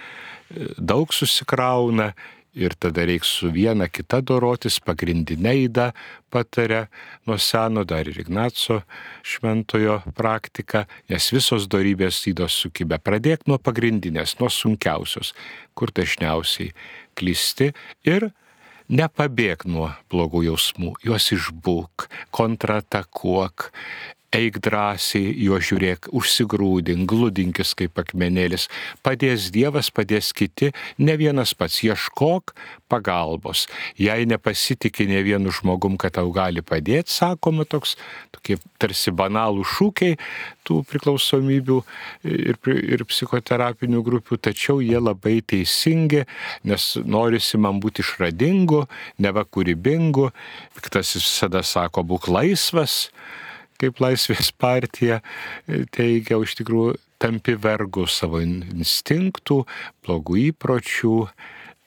daug 0.78 1.10
susikrauna 1.14 2.12
ir 2.54 2.74
tada 2.76 3.04
reiks 3.08 3.30
su 3.38 3.50
viena 3.52 3.88
kita 3.88 4.20
dorotis, 4.20 4.78
pagrindinė 4.84 5.54
įda 5.66 5.88
patarė 6.32 6.86
nuo 7.28 7.38
seno 7.40 7.84
dar 7.88 8.08
ir 8.08 8.20
Ignaco 8.20 8.82
šventojo 9.24 10.00
praktika, 10.16 10.84
nes 11.08 11.30
visos 11.32 11.68
darybės 11.72 12.20
įdos 12.28 12.56
sukibę. 12.64 13.00
Pradėk 13.00 13.46
nuo 13.48 13.58
pagrindinės, 13.58 14.36
nuo 14.40 14.50
sunkiausios, 14.52 15.32
kur 15.74 15.92
dažniausiai 15.94 16.72
klysti 17.16 17.72
ir 18.08 18.30
nepabėg 18.92 19.64
nuo 19.68 19.90
blogų 20.12 20.44
jausmų, 20.50 20.96
juos 21.06 21.30
išbūk, 21.32 22.08
kontratakuok, 22.34 23.70
eik 24.32 24.58
drąsiai, 24.64 25.32
jo 25.44 25.58
žiūrėk, 25.60 26.08
užsigrūdink, 26.16 27.04
gludinkis 27.08 27.74
kaip 27.76 28.00
akmenėlis. 28.00 28.68
Padės 29.04 29.50
Dievas, 29.52 29.90
padės 29.92 30.32
kiti, 30.36 30.70
ne 30.98 31.16
vienas 31.20 31.52
pats 31.56 31.82
ieškok 31.84 32.54
pagalbos. 32.92 33.66
Jei 34.00 34.24
nepasitikė 34.28 35.06
ne 35.10 35.20
vienu 35.24 35.52
žmogum, 35.52 35.98
kad 36.00 36.16
tau 36.16 36.32
gali 36.32 36.64
padėti, 36.64 37.12
sakoma 37.12 37.66
toks, 37.68 37.96
tokie 38.32 38.56
tarsi 38.80 39.12
banalų 39.12 39.66
šūkiai 39.68 40.16
tų 40.66 40.80
priklausomybių 40.88 41.78
ir, 42.24 42.58
ir 42.96 43.04
psichoterapinių 43.08 44.02
grupių, 44.06 44.40
tačiau 44.48 44.80
jie 44.84 45.00
labai 45.00 45.40
teisingi, 45.44 46.24
nes 46.68 46.88
norisi 47.04 47.60
man 47.60 47.82
būti 47.82 48.04
išradingu, 48.04 48.86
neva 49.20 49.44
kūrybingu. 49.44 50.30
Piktasis 50.78 51.24
visada 51.26 51.64
sako, 51.66 52.06
būk 52.06 52.30
laisvas 52.32 53.10
kaip 53.82 54.02
Laisvės 54.02 54.52
partija 54.54 55.20
e, 55.66 55.82
teigia, 55.90 56.38
iš 56.38 56.56
tikrųjų 56.60 56.96
tampi 57.22 57.56
vergu 57.58 58.06
savo 58.10 58.40
instinktų, 58.42 59.62
blogų 60.06 60.38
įpročių, 60.48 61.16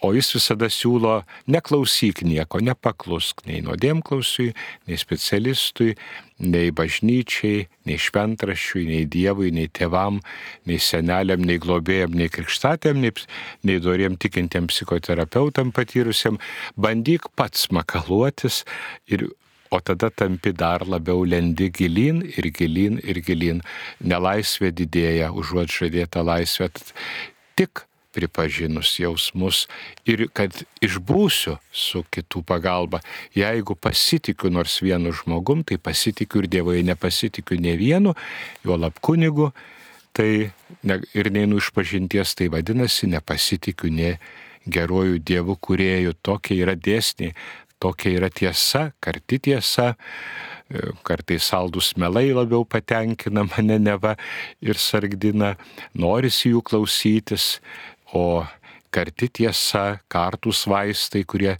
o 0.05 0.11
jis 0.13 0.29
visada 0.35 0.67
siūlo 0.69 1.15
neklausyk 1.51 2.21
nieko, 2.27 2.59
nepaklusk 2.63 3.45
nei 3.47 3.61
nuodėmklausiui, 3.65 4.51
nei 4.89 4.99
specialistui, 5.01 5.95
nei 6.43 6.71
bažnyčiai, 6.75 7.65
nei 7.87 7.97
šventraščiui, 8.01 8.85
nei 8.91 9.07
Dievui, 9.09 9.53
nei 9.55 9.71
tėvam, 9.71 10.19
nei 10.69 10.77
seneliam, 10.83 11.41
nei 11.47 11.57
globėjam, 11.63 12.13
nei 12.17 12.29
krikštatėm, 12.31 12.99
nei, 13.01 13.15
nei 13.65 13.79
doriem 13.81 14.19
tikintiem 14.19 14.67
psichoterapeutam 14.71 15.71
patyrusiam. 15.75 16.39
Bandyk 16.75 17.31
pats 17.39 17.71
makaluotis 17.73 18.63
ir 19.07 19.29
o 19.75 19.79
tada 19.83 20.09
tampi 20.09 20.53
dar 20.55 20.85
labiau 20.87 21.25
lendi 21.27 21.67
gilin 21.71 22.21
ir 22.37 22.47
gilin 22.57 23.01
ir 23.03 23.19
gilin. 23.27 23.59
Nelaisvė 23.99 24.71
didėja, 24.71 25.33
užuot 25.35 25.71
žadėta 25.71 26.23
laisvė. 26.23 26.71
Tik 27.59 27.83
pripažinus 28.15 28.93
jausmus 28.99 29.65
ir 30.07 30.29
kad 30.35 30.55
išbūsiu 30.83 31.57
su 31.75 32.03
kitų 32.07 32.45
pagalba. 32.47 33.01
Jeigu 33.35 33.75
pasitikiu 33.75 34.51
nors 34.53 34.79
vienu 34.83 35.11
žmogum, 35.11 35.65
tai 35.67 35.77
pasitikiu 35.77 36.43
ir 36.43 36.49
Dievoje, 36.55 36.85
nepasitikiu 36.87 37.59
ne 37.59 37.75
vienu, 37.79 38.15
jo 38.63 38.79
lab 38.79 39.01
kunigu, 39.03 39.51
tai 40.15 40.53
ne, 40.87 41.01
ir 41.11 41.31
neinu 41.35 41.59
iš 41.59 41.73
pažinties, 41.75 42.37
tai 42.39 42.47
vadinasi, 42.53 43.11
nepasitikiu 43.11 43.91
ne 43.91 44.15
geruoju 44.65 45.19
Dievu 45.19 45.57
kuriejų. 45.59 46.15
Tokie 46.23 46.55
yra 46.63 46.77
dėsniai, 46.79 47.35
tokia 47.85 48.17
yra 48.17 48.29
tiesa, 48.33 48.89
karti 49.03 49.39
tiesa, 49.49 49.93
e, 50.69 50.89
kartais 51.05 51.51
saldus 51.51 51.93
melai 52.01 52.31
labiau 52.33 52.65
patenkina 52.65 53.45
mane 53.51 53.77
neva 53.79 54.15
ir 54.61 54.79
sargdina, 54.81 55.55
norisi 55.93 56.53
jų 56.53 56.63
klausytis, 56.65 57.59
o 58.13 58.45
karti 58.95 59.29
tiesa, 59.41 59.99
kartus 60.09 60.65
vaistai, 60.71 61.25
kurie 61.27 61.57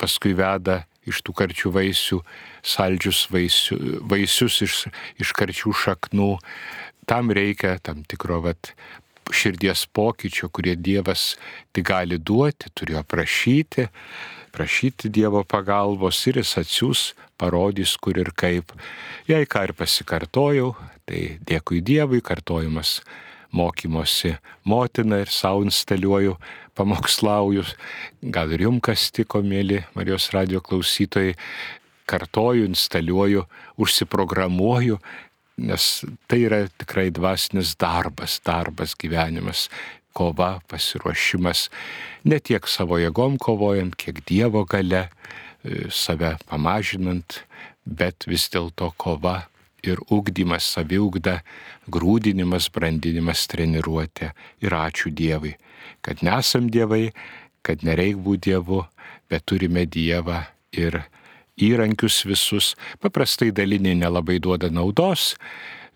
paskui 0.00 0.34
veda 0.36 0.82
iš 1.06 1.22
tų 1.22 1.36
karčių 1.38 1.70
vaisių, 1.76 2.20
saldžius 2.66 3.26
vaisių, 3.30 3.76
vaisius 4.10 4.60
iš, 4.66 4.78
iš 5.22 5.34
karčių 5.36 5.74
šaknų. 5.84 6.32
Tam 7.06 7.30
reikia 7.30 7.76
tam 7.78 8.02
tikro 8.08 8.40
vat, 8.42 8.72
širdies 9.30 9.84
pokyčio, 9.94 10.48
kurie 10.54 10.74
Dievas 10.78 11.34
tik 11.74 11.86
gali 11.90 12.18
duoti, 12.18 12.70
turėjo 12.74 13.02
prašyti 13.06 13.86
prašyti 14.56 15.10
Dievo 15.12 15.42
pagalbos 15.44 16.22
ir 16.30 16.40
jis 16.40 16.56
atsiūs, 16.62 17.02
parodys 17.36 17.96
kur 18.00 18.16
ir 18.16 18.32
kaip. 18.32 18.72
Jei 19.28 19.44
ką 19.44 19.66
ir 19.68 19.76
pasikartojau, 19.76 20.72
tai 21.04 21.38
dėkui 21.44 21.82
Dievui, 21.84 22.22
kartojimas 22.24 23.00
mokymosi 23.56 24.36
motina 24.64 25.20
ir 25.22 25.32
savo 25.32 25.64
instaliuoju, 25.66 26.36
pamokslauju, 26.76 27.64
gal 28.34 28.52
ir 28.52 28.66
jums 28.66 28.84
kas 28.88 29.10
tiko, 29.14 29.42
mėly 29.44 29.82
Marijos 29.96 30.30
radio 30.34 30.60
klausytojai, 30.64 31.36
kartoju, 32.06 32.66
instaliuoju, 32.70 33.46
užsiprogramuoju, 33.82 34.98
nes 35.66 35.86
tai 36.28 36.42
yra 36.46 36.64
tikrai 36.68 37.08
dvasinis 37.14 37.74
darbas, 37.80 38.40
darbas 38.44 38.94
gyvenimas 38.98 39.66
kova, 40.16 40.56
pasiruošimas, 40.70 41.66
ne 42.24 42.38
tiek 42.40 42.68
savo 42.70 43.00
jėgom 43.00 43.36
kovojant, 43.42 43.96
kiek 44.00 44.22
Dievo 44.28 44.64
gale, 44.68 45.06
e, 45.06 45.90
save 45.92 46.36
pamažinant, 46.48 47.42
bet 47.84 48.26
vis 48.30 48.48
dėlto 48.52 48.92
kova 48.96 49.42
ir 49.86 50.00
ugdymas, 50.10 50.66
saviugda, 50.74 51.40
grūdinimas, 51.92 52.70
brandinimas, 52.74 53.46
treniruotė. 53.50 54.32
Ir 54.64 54.74
ačiū 54.74 55.12
Dievui, 55.14 55.54
kad 56.02 56.24
nesam 56.26 56.70
Dievai, 56.72 57.10
kad 57.66 57.84
nereik 57.86 58.18
būti 58.22 58.50
Dievu, 58.50 58.84
bet 59.30 59.46
turime 59.46 59.86
Dievą 59.86 60.44
ir 60.74 61.02
įrankius 61.56 62.24
visus. 62.28 62.74
Paprastai 63.00 63.52
daliniai 63.54 63.96
nelabai 63.98 64.38
duoda 64.42 64.70
naudos, 64.70 65.34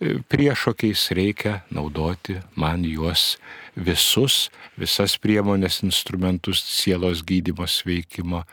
priešokiais 0.00 1.10
reikia 1.16 1.60
naudoti 1.70 2.38
man 2.56 2.86
juos 2.88 3.36
visus, 3.76 4.50
visas 4.78 5.16
priemonės, 5.18 5.82
instrumentus 5.86 6.62
sielos 6.64 7.24
gydymos 7.26 7.80
veikimo. 7.86 8.44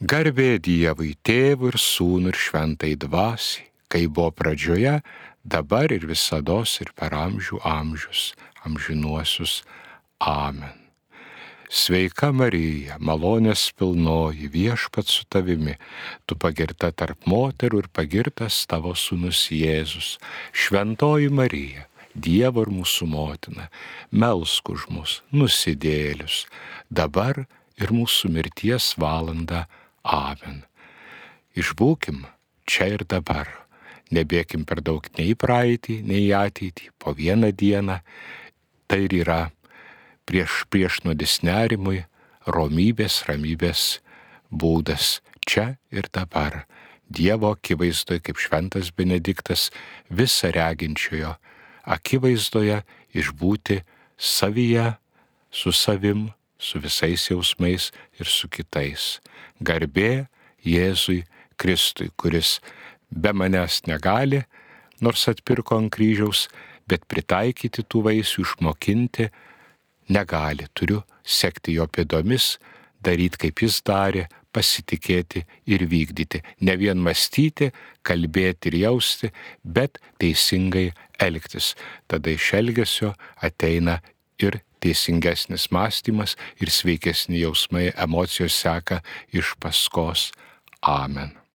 Garbė 0.00 0.58
Dievui, 0.62 1.14
tėvui 1.22 1.74
ir 1.74 1.76
sūnui 1.76 2.32
ir 2.32 2.38
šventai 2.40 2.94
dvasiai, 2.96 3.66
kai 3.90 4.06
buvo 4.08 4.30
pradžioje, 4.32 5.00
dabar 5.44 5.92
ir 5.92 6.06
visada 6.08 6.62
ir 6.80 6.92
per 6.96 7.12
amžių 7.12 7.60
amžius, 7.64 8.34
amžinuosius. 8.64 9.62
Amen. 10.20 10.80
Sveika 11.70 12.32
Marija, 12.34 12.96
malonės 12.98 13.68
pilnoji, 13.78 14.48
viešpat 14.50 15.06
su 15.06 15.22
tavimi, 15.30 15.76
tu 16.26 16.34
pagirta 16.34 16.90
tarp 16.90 17.28
moterų 17.30 17.84
ir 17.84 17.88
pagirtas 17.94 18.64
tavo 18.66 18.96
sunus 18.98 19.44
Jėzus. 19.54 20.16
Šventoji 20.50 21.30
Marija, 21.30 21.86
Dievo 22.14 22.64
ir 22.66 22.72
mūsų 22.74 23.06
motina, 23.06 23.68
melsk 24.10 24.72
už 24.72 24.88
mus, 24.90 25.20
nusidėlius, 25.30 26.46
dabar 26.90 27.44
ir 27.78 27.92
mūsų 27.94 28.32
mirties 28.34 28.96
valanda. 28.98 29.68
Amen. 30.02 30.64
Išbūkim 31.54 32.24
čia 32.66 32.94
ir 32.96 33.06
dabar. 33.06 33.48
Nebėkim 34.10 34.64
per 34.66 34.80
daug 34.82 35.06
nei 35.14 35.30
į 35.32 35.38
praeitį, 35.38 36.00
nei 36.02 36.24
į 36.26 36.34
ateitį, 36.34 36.90
po 36.98 37.14
vieną 37.14 37.52
dieną. 37.54 38.00
Tai 38.90 38.98
ir 39.06 39.14
yra 39.20 39.40
prieš 40.26 40.64
priešnodis 40.66 41.40
nerimui, 41.46 42.02
romybės, 42.42 43.22
ramybės 43.28 44.00
būdas 44.50 45.20
čia 45.46 45.76
ir 45.94 46.10
dabar. 46.10 46.64
Dievo 47.10 47.54
akivaizdoje, 47.54 48.22
kaip 48.26 48.38
šventas 48.38 48.90
Benediktas, 48.94 49.68
visą 50.10 50.50
reginčiojo 50.54 51.36
akivaizdoje 51.84 52.80
išbūti 53.16 53.80
savyje, 54.18 54.94
su 55.50 55.72
savim, 55.72 56.28
su 56.58 56.78
visais 56.78 57.30
jausmais 57.30 57.90
ir 58.20 58.28
su 58.28 58.48
kitais. 58.48 59.18
Garbė 59.60 60.28
Jėzui 60.64 61.24
Kristui, 61.60 62.10
kuris 62.16 62.58
be 63.10 63.32
manęs 63.32 63.82
negali, 63.88 64.44
nors 65.00 65.26
atpirko 65.28 65.78
ant 65.80 65.92
kryžiaus, 65.92 66.48
bet 66.88 67.06
pritaikyti 67.08 67.84
tų 67.88 68.04
vaisių, 68.08 68.44
išmokinti, 68.44 69.30
negali, 70.12 70.68
turiu 70.74 71.02
sekti 71.24 71.76
jo 71.78 71.86
pėdomis, 71.86 72.58
daryti 73.04 73.46
kaip 73.46 73.62
jis 73.64 73.80
darė, 73.86 74.26
pasitikėti 74.50 75.44
ir 75.70 75.84
vykdyti. 75.86 76.40
Ne 76.66 76.74
vien 76.80 76.98
mąstyti, 76.98 77.70
kalbėti 78.02 78.72
ir 78.72 78.78
jausti, 78.80 79.30
bet 79.62 80.00
teisingai 80.18 80.90
elgtis. 81.20 81.74
Tada 82.08 82.30
iš 82.30 82.52
elgesio 82.58 83.14
ateina 83.42 84.00
ir 84.40 84.60
teisingesnis 84.80 85.68
mąstymas 85.74 86.36
ir 86.60 86.72
sveikesni 86.72 87.42
jausmai, 87.42 87.90
emocijos 87.96 88.56
seka 88.56 89.02
iš 89.32 89.54
paskos. 89.60 90.30
Amen. 90.82 91.39